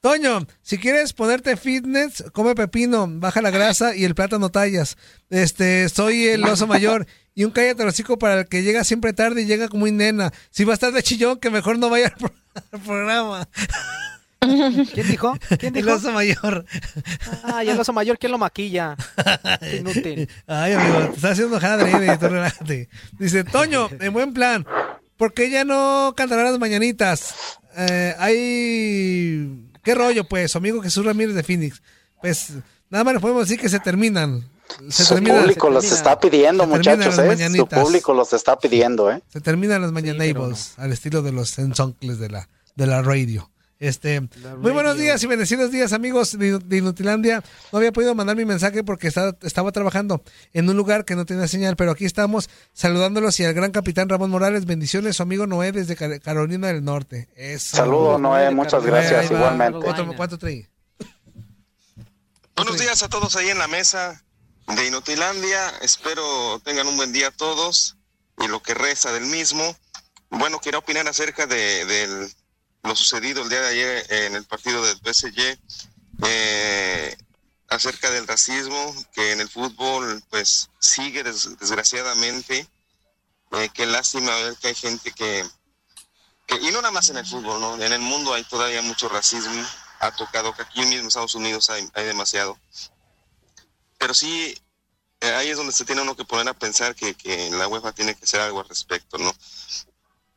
Toño, 0.00 0.46
si 0.62 0.78
quieres 0.78 1.12
ponerte 1.12 1.56
fitness, 1.58 2.24
come 2.32 2.54
pepino, 2.54 3.06
baja 3.08 3.42
la 3.42 3.50
grasa 3.50 3.94
y 3.94 4.04
el 4.04 4.14
plátano 4.14 4.48
tallas. 4.50 4.96
Este, 5.28 5.88
soy 5.90 6.26
el 6.28 6.42
oso 6.44 6.66
mayor 6.66 7.06
y 7.34 7.44
un 7.44 7.50
cállate 7.50 7.82
el 7.82 7.88
hocico 7.90 8.18
para 8.18 8.40
el 8.40 8.46
que 8.48 8.62
llega 8.62 8.82
siempre 8.84 9.12
tarde 9.12 9.42
y 9.42 9.46
llega 9.46 9.68
como 9.68 9.80
muy 9.80 9.92
nena. 9.92 10.32
Si 10.50 10.64
va 10.64 10.72
a 10.72 10.74
estar 10.74 10.92
de 10.92 11.02
chillón, 11.02 11.38
que 11.38 11.50
mejor 11.50 11.78
no 11.78 11.90
vaya 11.90 12.06
al, 12.06 12.14
pro- 12.14 12.34
al 12.72 12.80
programa. 12.80 13.48
¿Quién 14.40 15.06
dijo? 15.06 15.36
¿Quién 15.58 15.76
El 15.76 15.84
dijo? 15.84 15.96
oso 15.96 16.12
mayor. 16.12 16.64
Ah, 17.44 17.62
y 17.62 17.68
el 17.68 17.78
oso 17.78 17.92
mayor, 17.92 18.18
¿quién 18.18 18.32
lo 18.32 18.38
maquilla? 18.38 18.96
Inútil. 19.78 20.30
Ay, 20.46 20.72
amigo, 20.72 20.98
te 21.10 21.16
está 21.16 21.30
haciendo 21.32 21.60
jadre, 21.60 22.16
tú 22.16 22.26
relájate. 22.28 22.88
Dice, 23.18 23.44
Toño, 23.44 23.90
en 24.00 24.12
buen 24.14 24.32
plan, 24.32 24.66
¿por 25.18 25.34
qué 25.34 25.50
ya 25.50 25.64
no 25.64 26.14
cantará 26.16 26.44
las 26.44 26.58
mañanitas? 26.58 27.34
Eh, 27.76 28.14
hay... 28.18 29.66
¿Qué 29.82 29.94
rollo, 29.94 30.24
pues, 30.24 30.54
amigo 30.56 30.82
Jesús 30.82 31.04
Ramírez 31.04 31.34
de 31.34 31.42
Phoenix? 31.42 31.82
Pues, 32.20 32.52
nada 32.90 33.04
más 33.04 33.14
le 33.14 33.20
podemos 33.20 33.48
decir 33.48 33.60
que 33.60 33.68
se 33.68 33.80
terminan. 33.80 34.44
Se 34.88 35.04
Su 35.04 35.16
público 35.16 35.66
se 35.66 35.72
los 35.72 35.84
está 35.92 36.20
pidiendo, 36.20 36.64
Se 36.64 36.70
terminan 36.70 37.02
muchachos, 37.02 37.18
¿eh? 37.18 37.56
Su 37.56 37.66
público 37.66 38.14
los 38.14 38.32
está 38.32 38.58
pidiendo, 38.58 39.10
¿eh? 39.10 39.20
Se 39.28 39.40
terminan 39.40 39.82
las 39.82 39.90
mañanables 39.90 40.74
al 40.76 40.92
estilo 40.92 41.22
de 41.22 41.32
los 41.32 41.58
ensoncles 41.58 42.18
de 42.18 42.30
la, 42.30 42.48
de 42.76 42.86
la 42.86 43.02
radio. 43.02 43.49
Este, 43.80 44.20
muy 44.58 44.72
buenos 44.72 44.98
días 44.98 45.22
y 45.22 45.26
bendecidos 45.26 45.70
días, 45.70 45.94
amigos 45.94 46.38
de, 46.38 46.60
Inutilandia. 46.76 47.42
No 47.72 47.78
había 47.78 47.92
podido 47.92 48.14
mandar 48.14 48.36
mi 48.36 48.44
mensaje 48.44 48.84
porque 48.84 49.08
estaba, 49.08 49.34
estaba 49.40 49.72
trabajando 49.72 50.22
en 50.52 50.68
un 50.68 50.76
lugar 50.76 51.06
que 51.06 51.16
no 51.16 51.24
tenía 51.24 51.48
señal, 51.48 51.76
pero 51.76 51.92
aquí 51.92 52.04
estamos 52.04 52.50
saludándolos 52.74 53.40
y 53.40 53.46
al 53.46 53.54
gran 53.54 53.70
capitán 53.72 54.10
Ramón 54.10 54.28
Morales. 54.28 54.66
Bendiciones, 54.66 55.16
su 55.16 55.22
amigo 55.22 55.46
Noé 55.46 55.72
desde 55.72 55.96
Ca- 55.96 56.18
Carolina 56.18 56.66
del 56.66 56.84
Norte. 56.84 57.30
Eso. 57.36 57.78
Saludos, 57.78 58.20
Noé, 58.20 58.50
muchas 58.50 58.84
gracias, 58.84 59.30
igualmente. 59.30 59.78
Otro- 59.78 60.14
¿Cuánto 60.14 60.36
trae? 60.36 60.68
Buenos 62.56 62.78
días 62.78 63.02
a 63.02 63.08
todos 63.08 63.34
ahí 63.36 63.48
en 63.48 63.56
la 63.58 63.66
mesa 63.66 64.22
de 64.76 64.86
Inutilandia. 64.88 65.70
Espero 65.80 66.60
tengan 66.62 66.86
un 66.86 66.98
buen 66.98 67.14
día 67.14 67.30
todos 67.30 67.96
y 68.44 68.46
lo 68.48 68.62
que 68.62 68.74
resta 68.74 69.10
del 69.10 69.24
mismo. 69.24 69.74
Bueno, 70.28 70.58
quiero 70.62 70.80
opinar 70.80 71.08
acerca 71.08 71.46
de, 71.46 71.86
del- 71.86 72.30
lo 72.82 72.96
sucedido 72.96 73.42
el 73.42 73.48
día 73.48 73.60
de 73.60 73.68
ayer 73.68 74.06
en 74.12 74.36
el 74.36 74.44
partido 74.46 74.84
del 74.84 74.98
PSG, 75.00 75.58
eh, 76.24 77.16
acerca 77.68 78.10
del 78.10 78.26
racismo 78.26 78.94
que 79.12 79.32
en 79.32 79.40
el 79.40 79.48
fútbol 79.48 80.22
pues 80.30 80.70
sigue 80.80 81.22
des- 81.22 81.58
desgraciadamente. 81.58 82.68
Eh, 83.52 83.68
qué 83.74 83.86
lástima 83.86 84.34
ver 84.36 84.56
que 84.56 84.68
hay 84.68 84.74
gente 84.74 85.12
que, 85.12 85.44
que- 86.46 86.56
y 86.56 86.70
no 86.70 86.80
nada 86.82 86.90
más 86.92 87.08
en 87.10 87.16
el 87.18 87.26
fútbol, 87.26 87.60
¿no? 87.60 87.74
En 87.82 87.92
el 87.92 88.00
mundo 88.00 88.32
hay 88.34 88.44
todavía 88.44 88.80
mucho 88.82 89.08
racismo. 89.08 89.64
Ha 90.00 90.12
tocado 90.16 90.54
que 90.54 90.62
aquí 90.62 90.80
mismo 90.80 91.00
en 91.00 91.06
Estados 91.08 91.34
Unidos 91.34 91.68
hay, 91.70 91.86
hay 91.94 92.04
demasiado. 92.06 92.58
Pero 93.98 94.14
sí, 94.14 94.56
eh, 95.20 95.30
ahí 95.34 95.50
es 95.50 95.56
donde 95.56 95.72
se 95.72 95.84
tiene 95.84 96.00
uno 96.02 96.16
que 96.16 96.24
poner 96.24 96.48
a 96.48 96.54
pensar 96.58 96.94
que, 96.94 97.14
que 97.14 97.50
la 97.50 97.68
UEFA 97.68 97.92
tiene 97.92 98.14
que 98.14 98.24
hacer 98.24 98.40
algo 98.40 98.60
al 98.60 98.68
respecto, 98.68 99.18
¿no? 99.18 99.34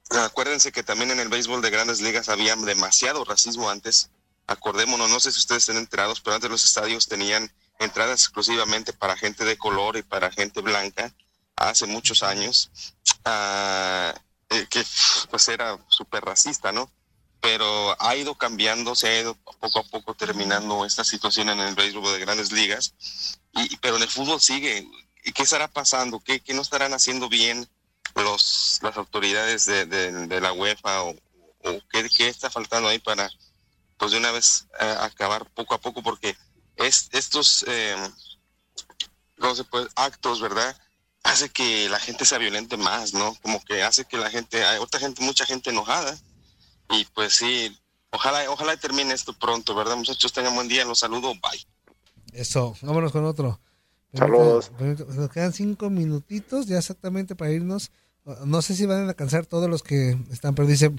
Acuérdense 0.10 0.72
que 0.72 0.84
también 0.84 1.12
en 1.12 1.20
el 1.20 1.30
béisbol 1.30 1.62
de 1.62 1.70
grandes 1.70 2.02
ligas 2.02 2.30
había 2.30 2.56
demasiado 2.56 3.24
racismo 3.24 3.70
antes. 3.70 4.10
Acordémonos, 4.48 5.10
no 5.10 5.20
sé 5.20 5.32
si 5.32 5.39
ustedes 5.39 5.63
estén 5.63 5.78
enterados, 5.78 6.22
pero 6.22 6.36
antes 6.36 6.50
los 6.50 6.63
estadios 6.63 7.08
tenían 7.08 7.52
entradas 7.80 8.22
exclusivamente 8.22 8.94
para 8.94 9.18
gente 9.18 9.46
de 9.46 9.58
color 9.58 9.98
y 9.98 10.04
para 10.04 10.32
gente 10.32 10.62
blanca, 10.62 11.13
hace 11.56 11.86
muchos 11.86 12.24
años, 12.24 12.72
eh, 13.26 14.13
que 14.70 14.86
pues 15.30 15.48
era 15.48 15.80
súper 15.88 16.24
racista, 16.24 16.72
¿no? 16.72 16.92
Pero 17.42 17.96
ha 18.02 18.16
ido 18.16 18.36
cambiando, 18.36 18.96
se 18.96 19.08
ha 19.08 19.22
ido 19.22 19.36
poco 19.60 19.80
a 19.80 19.84
poco 19.84 20.13
terminando 20.13 20.86
esta 20.86 21.04
situación 21.04 21.50
en 21.50 21.60
el 21.60 21.76
béisbol 21.76 22.13
de 22.13 22.20
grandes 22.20 22.52
ligas, 22.52 22.94
y, 23.54 23.76
pero 23.78 23.98
en 23.98 24.04
el 24.04 24.10
fútbol 24.10 24.42
sigue. 24.42 24.88
¿Y 25.26 25.32
qué 25.32 25.44
estará 25.44 25.70
pasando? 25.70 26.20
¿Qué, 26.20 26.42
qué 26.42 26.54
no 26.54 26.62
estarán 26.62 26.94
haciendo 26.94 27.30
bien 27.30 27.70
los, 28.15 28.80
las 28.82 28.97
autoridades 28.97 29.65
de, 29.65 29.86
de- 29.86 30.28
de 30.28 30.41
la 30.41 30.54
UEFA 30.54 31.04
o, 31.04 31.10
o 31.12 31.82
qué, 31.91 32.10
qué 32.15 32.28
está 32.28 32.49
faltando 32.49 32.89
ahí 32.89 32.99
para, 32.99 33.30
pues 33.97 34.12
de 34.12 34.17
una 34.17 34.32
vez 34.32 34.67
eh, 34.80 34.95
acabar 34.99 35.49
poco 35.54 35.73
a 35.76 35.80
poco? 35.82 36.04
Porque 36.04 36.36
es, 36.76 37.10
estos 37.12 37.65
eh, 37.67 37.95
¿cómo 39.39 39.56
se 39.56 39.63
puede? 39.63 39.88
actos, 39.95 40.41
¿verdad? 40.41 40.76
Hace 41.23 41.49
que 41.49 41.88
la 41.89 41.99
gente 41.99 42.26
sea 42.26 42.38
violente 42.38 42.76
más, 42.78 43.13
¿no? 43.13 43.36
Como 43.41 43.63
que 43.63 43.82
hace 43.84 44.06
que 44.06 44.17
la 44.17 44.30
gente, 44.30 44.63
hay 44.65 44.78
otra 44.80 44.99
gente, 44.99 45.23
mucha 45.23 45.45
gente 45.45 45.69
enojada. 45.69 46.17
Y 46.89 47.06
pues 47.06 47.36
sí, 47.36 47.80
ojalá, 48.12 48.49
ojalá 48.52 48.76
termine 48.78 49.13
esto 49.13 49.34
pronto, 49.34 49.73
¿verdad, 49.73 49.95
muchachos? 49.95 50.34
Tengan 50.34 50.54
buen 50.54 50.67
día, 50.67 50.84
los 50.84 50.99
saludo, 50.99 51.34
bye. 51.36 51.65
Eso, 52.34 52.76
vámonos 52.82 53.12
con 53.12 53.23
otro. 53.26 53.60
Saludos. 54.13 54.71
Nos 54.80 55.30
quedan 55.32 55.54
cinco 55.54 55.89
minutitos 55.89 56.67
ya 56.67 56.78
exactamente 56.78 57.36
para 57.36 57.52
irnos. 57.52 57.89
No 58.46 58.62
sé 58.62 58.76
si 58.76 58.86
van 58.86 59.06
a 59.06 59.10
alcanzar 59.10 59.46
todos 59.46 59.70
los 59.70 59.84
que 59.84 60.18
están, 60.32 60.56
pero 60.56 60.68
dice... 60.68 60.92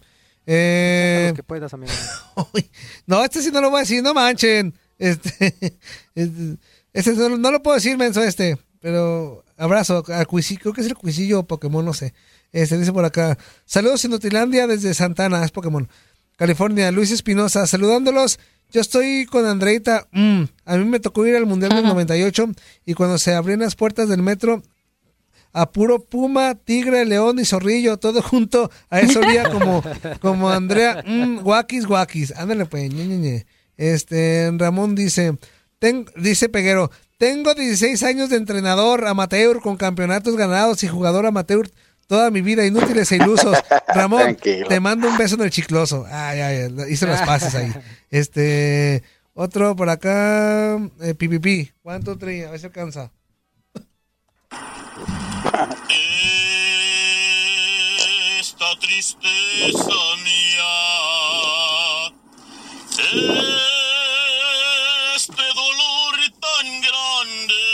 Eh, 0.47 1.33
que 1.35 1.43
puedas, 1.43 1.73
amigo. 1.73 1.93
no, 3.07 3.25
este 3.25 3.41
sí 3.41 3.51
no 3.51 3.63
lo 3.63 3.71
voy 3.71 3.79
a 3.79 3.81
decir, 3.81 4.03
no 4.03 4.13
manchen. 4.13 4.75
Este, 4.99 5.31
este, 6.15 6.57
este 6.93 7.13
no, 7.15 7.37
no 7.39 7.51
lo 7.51 7.63
puedo 7.63 7.77
decir, 7.77 7.97
menso, 7.97 8.23
este. 8.23 8.59
Pero 8.81 9.43
abrazo 9.57 10.05
a 10.09 10.25
Cuisillo, 10.27 10.61
creo 10.61 10.75
que 10.75 10.81
es 10.83 10.87
el 10.87 10.95
Cuisillo 10.95 11.41
o 11.41 11.47
Pokémon, 11.47 11.85
no 11.85 11.95
sé. 11.95 12.13
Este 12.53 12.77
dice 12.79 12.93
por 12.93 13.05
acá. 13.05 13.39
Saludos 13.65 14.05
Inutilandia 14.05 14.67
desde 14.67 14.93
Santana, 14.93 15.43
es 15.45 15.51
Pokémon. 15.51 15.89
California, 16.37 16.91
Luis 16.91 17.11
Espinosa, 17.11 17.67
saludándolos. 17.67 18.39
Yo 18.71 18.81
estoy 18.81 19.25
con 19.27 19.47
Andreita. 19.47 20.09
Mm, 20.13 20.43
a 20.65 20.77
mí 20.77 20.85
me 20.85 21.01
tocó 21.01 21.27
ir 21.27 21.37
al 21.37 21.47
Mundial 21.47 21.75
del 21.75 21.85
98 21.85 22.51
y 22.85 22.95
cuando 22.95 23.19
se 23.19 23.35
abrían 23.35 23.61
las 23.61 23.77
puertas 23.77 24.09
del 24.09 24.23
metro, 24.23 24.63
a 25.55 25.71
puro 25.73 26.05
puma, 26.05 26.55
tigre, 26.57 27.07
león 27.07 27.38
y 27.38 27.45
zorrillo, 27.47 27.97
todo 27.97 28.21
junto. 28.21 28.71
A 28.90 29.01
eso 29.01 29.21
olía 29.21 29.49
como, 29.51 29.83
como 30.21 30.51
Andrea, 30.51 31.03
mm, 31.07 31.38
guakis, 31.40 31.87
guakis. 31.87 32.33
Ándale 32.37 32.67
pues, 32.67 32.93
ñe, 32.93 33.07
ñe, 33.07 33.17
ñe. 33.17 33.47
Este, 33.79 34.51
Ramón 34.59 34.95
dice, 34.95 35.38
ten- 35.79 36.07
dice 36.17 36.49
Peguero, 36.49 36.90
tengo 37.19 37.55
16 37.55 38.03
años 38.03 38.29
de 38.31 38.37
entrenador 38.37 39.07
amateur 39.07 39.61
con 39.61 39.77
campeonatos 39.77 40.37
ganados 40.37 40.83
y 40.83 40.88
jugador 40.88 41.25
amateur 41.27 41.71
toda 42.07 42.31
mi 42.31 42.40
vida, 42.43 42.67
inútiles 42.67 43.11
e 43.12 43.17
ilusos. 43.17 43.57
Ramón, 43.88 44.21
Tranquilo. 44.23 44.69
te 44.69 44.79
mando 44.81 45.09
un 45.09 45.17
beso 45.17 45.37
en 45.37 45.43
el 45.43 45.51
chicloso. 45.51 46.05
Ay, 46.11 46.40
ay, 46.40 46.75
hice 46.90 47.07
las 47.07 47.23
pases 47.23 47.55
ahí. 47.55 47.73
Este, 48.11 49.03
otro 49.33 49.75
por 49.75 49.88
acá, 49.88 50.77
eh, 51.01 51.14
pipipi. 51.14 51.71
¿Cuánto 51.83 52.17
traía? 52.19 52.49
A 52.49 52.51
ver 52.51 52.61
si 52.61 52.67
alcanza. 52.67 53.11
Esta 58.41 58.79
tristeza 58.79 60.17
mía, 60.23 60.75
este 65.17 65.43
dolor 65.55 66.15
tan 66.41 66.81
grande, 66.81 67.65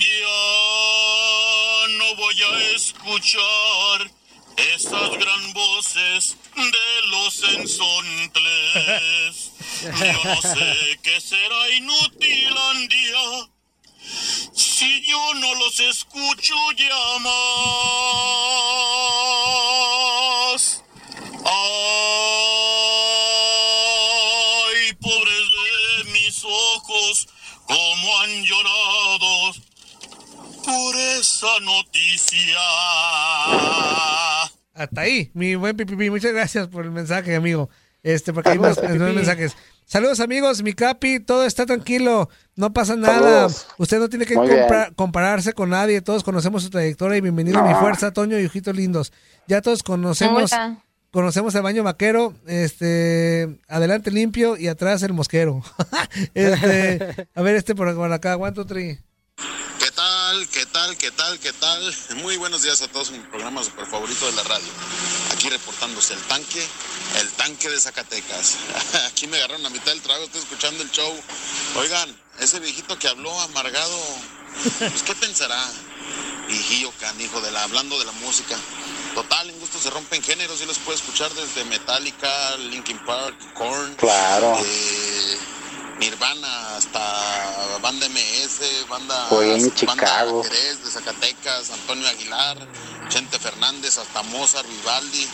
ya 0.00 0.42
no 1.98 2.08
voy 2.16 2.42
a 2.42 2.44
escuchar 2.74 3.98
esas 4.56 5.10
gran 5.18 5.52
voces 5.52 6.36
de 6.56 7.06
los 7.08 7.42
ensontles. 7.54 9.34
Yo 9.82 10.24
no 10.24 10.40
sé 10.40 10.98
qué 11.02 11.20
será 11.20 11.70
inutilandia 11.70 13.46
si 14.76 15.02
yo 15.08 15.34
no 15.40 15.54
los 15.54 15.80
escucho 15.80 16.54
ya 16.76 17.18
más. 17.20 17.32
Ay, 21.46 21.72
pobres 25.00 25.46
de 25.56 26.04
mis 26.12 26.44
ojos, 26.44 27.26
cómo 27.66 28.18
han 28.18 28.44
llorado 28.44 29.54
por 30.62 30.94
esa 30.94 31.58
noticia. 31.60 32.60
Hasta 34.74 35.00
ahí, 35.00 35.30
mi 35.32 35.54
buen 35.54 35.74
pipipi. 35.74 36.10
Muchas 36.10 36.32
gracias 36.32 36.68
por 36.68 36.84
el 36.84 36.90
mensaje, 36.90 37.34
amigo. 37.34 37.70
Este, 38.02 38.34
porque 38.34 38.50
hay 38.50 38.58
más 38.58 38.78
mensajes. 38.82 39.56
Saludos, 39.88 40.18
amigos. 40.18 40.62
Mi 40.64 40.72
capi, 40.72 41.20
todo 41.20 41.44
está 41.46 41.64
tranquilo. 41.64 42.28
No 42.56 42.72
pasa 42.72 42.96
nada. 42.96 43.14
Saludos. 43.48 43.66
Usted 43.78 43.98
no 44.00 44.08
tiene 44.08 44.26
que 44.26 44.34
compra- 44.34 44.90
compararse 44.96 45.52
con 45.52 45.70
nadie. 45.70 46.00
Todos 46.02 46.24
conocemos 46.24 46.64
su 46.64 46.70
trayectoria 46.70 47.16
y 47.18 47.20
bienvenido 47.20 47.60
a 47.60 47.62
mi 47.62 47.72
fuerza, 47.74 48.10
Toño 48.12 48.38
y 48.40 48.46
ojitos 48.46 48.74
lindos. 48.74 49.12
Ya 49.46 49.62
todos 49.62 49.82
conocemos. 49.84 50.52
Hola. 50.52 50.82
Conocemos 51.12 51.54
el 51.54 51.62
baño 51.62 51.82
vaquero, 51.84 52.34
este, 52.46 53.60
adelante 53.68 54.10
limpio 54.10 54.56
y 54.58 54.66
atrás 54.68 55.02
el 55.04 55.12
mosquero. 55.14 55.62
este, 56.34 57.28
a 57.34 57.42
ver, 57.42 57.54
este 57.54 57.74
por, 57.74 57.94
por 57.94 58.12
acá, 58.12 58.32
aguanto 58.32 58.66
tri. 58.66 58.98
¿Qué 59.78 59.90
tal? 59.94 60.48
¿Qué 60.48 60.66
tal? 60.66 60.96
¿Qué 60.98 61.10
tal? 61.12 61.38
¿Qué 61.38 61.52
tal? 61.54 61.80
Muy 62.22 62.36
buenos 62.36 62.64
días 62.64 62.82
a 62.82 62.88
todos 62.88 63.10
en 63.12 63.22
mi 63.22 63.28
programa 63.28 63.62
super 63.62 63.86
favorito 63.86 64.26
de 64.26 64.32
la 64.32 64.42
radio. 64.42 64.66
Aquí 65.36 65.50
reportándose 65.50 66.14
el 66.14 66.20
tanque, 66.22 66.66
el 67.20 67.28
tanque 67.32 67.68
de 67.68 67.78
Zacatecas. 67.78 68.56
Aquí 69.08 69.26
me 69.26 69.36
agarraron 69.36 69.66
a 69.66 69.68
mitad 69.68 69.92
del 69.92 70.00
trabajo, 70.00 70.24
estoy 70.24 70.40
escuchando 70.40 70.82
el 70.82 70.90
show. 70.90 71.14
Oigan, 71.76 72.16
ese 72.40 72.58
viejito 72.58 72.98
que 72.98 73.06
habló 73.06 73.38
amargado, 73.42 73.98
pues 74.78 75.02
¿qué 75.04 75.14
pensará? 75.14 75.62
Viejillo 76.48 76.90
canijo 76.98 77.38
de 77.42 77.50
la, 77.50 77.64
hablando 77.64 77.98
de 77.98 78.06
la 78.06 78.12
música. 78.12 78.56
Total, 79.14 79.50
en 79.50 79.60
gusto 79.60 79.78
se 79.78 79.90
rompen 79.90 80.22
géneros, 80.22 80.58
yo 80.58 80.64
les 80.64 80.78
puedo 80.78 80.96
escuchar 80.96 81.30
desde 81.34 81.64
Metallica, 81.66 82.56
Linkin 82.56 82.98
Park, 83.04 83.36
Korn. 83.52 83.94
Claro. 83.96 84.58
eh, 84.64 85.38
Nirvana 85.98 86.76
hasta 86.76 87.78
banda 87.80 88.06
MS, 88.08 88.88
banda, 88.88 89.28
banda. 89.86 90.42
Jerez 90.44 90.84
de 90.84 90.90
Zacatecas, 90.90 91.70
Antonio 91.70 92.06
Aguilar, 92.08 92.58
Chente 93.08 93.38
Fernández, 93.38 93.96
hasta 93.98 94.22
Mozart, 94.24 94.68
Vivaldi. 94.68 95.26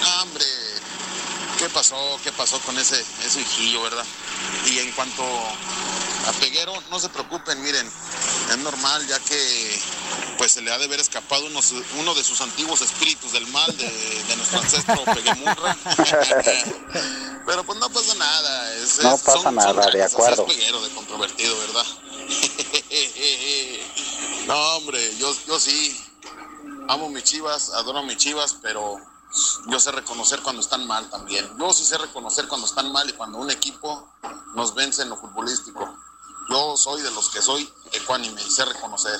No, 0.00 0.22
hombre, 0.22 0.44
¿qué 1.58 1.68
pasó? 1.70 1.96
¿Qué 2.22 2.32
pasó 2.32 2.58
con 2.60 2.78
ese, 2.78 3.02
ese 3.24 3.40
hijillo, 3.40 3.82
verdad? 3.82 4.04
Y 4.66 4.78
en 4.78 4.92
cuanto 4.92 5.22
a 5.22 6.32
Peguero, 6.40 6.74
no 6.90 7.00
se 7.00 7.08
preocupen, 7.08 7.62
miren, 7.62 7.90
Es 8.50 8.58
normal, 8.58 9.06
ya 9.06 9.18
que 9.20 9.80
pues 10.36 10.52
se 10.52 10.62
le 10.62 10.72
ha 10.72 10.78
de 10.78 10.84
haber 10.86 11.00
escapado 11.00 11.44
uno, 11.46 11.60
uno 11.98 12.14
de 12.14 12.24
sus 12.24 12.40
antiguos 12.40 12.80
espíritus 12.80 13.32
del 13.32 13.46
mal 13.48 13.76
de, 13.76 13.88
de 14.24 14.36
nuestro 14.36 14.60
ancestro 14.60 15.04
Peguemurra. 15.14 15.76
Pero 17.50 17.64
pues 17.64 17.78
no 17.80 17.90
pasa 17.90 18.14
nada. 18.14 18.74
Es, 18.76 19.02
No 19.02 19.14
es- 19.16 19.22
pasa 19.22 19.42
son- 19.42 19.54
nada, 19.56 19.82
son 19.82 19.92
de 19.92 20.04
acuerdo. 20.04 20.46
Es 20.48 20.82
de 20.82 20.90
controvertido, 20.94 21.58
¿verdad? 21.58 21.84
no, 24.46 24.76
hombre, 24.76 25.16
yo, 25.18 25.34
yo 25.48 25.58
sí. 25.58 26.00
Amo 26.88 27.08
mis 27.08 27.24
chivas, 27.24 27.70
adoro 27.70 28.04
mis 28.04 28.18
chivas, 28.18 28.54
pero 28.62 28.98
yo 29.66 29.80
sé 29.80 29.90
reconocer 29.90 30.40
cuando 30.42 30.62
están 30.62 30.86
mal 30.86 31.10
también. 31.10 31.50
Yo 31.58 31.72
sí 31.72 31.84
sé 31.84 31.98
reconocer 31.98 32.46
cuando 32.46 32.68
están 32.68 32.92
mal 32.92 33.08
y 33.10 33.14
cuando 33.14 33.38
un 33.38 33.50
equipo 33.50 34.08
nos 34.54 34.72
vence 34.74 35.02
en 35.02 35.08
lo 35.08 35.16
futbolístico. 35.16 35.92
Yo 36.50 36.76
soy 36.76 37.02
de 37.02 37.10
los 37.10 37.30
que 37.30 37.42
soy 37.42 37.68
ecuánime 37.92 38.40
y 38.42 38.50
sé 38.50 38.64
reconocer. 38.64 39.18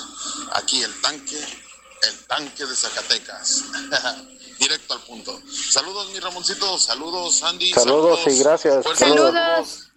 Aquí 0.52 0.80
el 0.84 1.00
tanque, 1.00 1.64
el 2.02 2.26
tanque 2.26 2.64
de 2.64 2.76
Zacatecas. 2.76 3.64
Directo 4.60 4.92
al 4.94 5.00
punto. 5.00 5.40
Saludos, 5.50 6.10
mi 6.12 6.20
Ramoncito. 6.20 6.78
Saludos, 6.78 7.42
Andy. 7.42 7.72
Saludos 7.72 8.20
y 8.26 8.38
gracias. 8.38 8.84
Fuerza. 8.84 9.08
Saludos. 9.08 9.90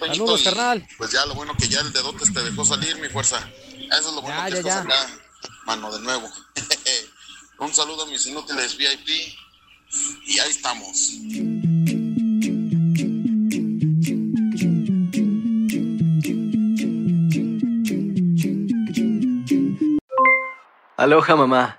Saludos, 0.00 0.42
carnal. 0.42 0.88
Pues 0.98 1.12
ya 1.12 1.24
lo 1.26 1.34
bueno 1.34 1.54
que 1.56 1.68
ya 1.68 1.80
el 1.80 1.92
dedotes 1.92 2.32
te 2.32 2.42
dejó 2.42 2.64
salir, 2.64 2.96
mi 2.98 3.08
fuerza. 3.08 3.38
Eso 3.68 4.08
es 4.08 4.14
lo 4.14 4.22
bueno 4.22 4.36
Ya, 4.38 4.44
que 4.46 4.50
ya, 4.52 4.58
estás 4.58 4.74
ya. 4.74 4.80
acá, 4.80 5.18
mano, 5.66 5.92
de 5.92 6.00
nuevo. 6.00 6.28
Un 7.58 7.72
saludo 7.74 8.02
a 8.02 8.06
mis 8.06 8.26
inútiles 8.26 8.76
VIP. 8.76 9.08
Y 10.26 10.38
ahí 10.40 10.50
estamos. 10.50 11.12
Aloha 20.96 21.36
mamá, 21.36 21.78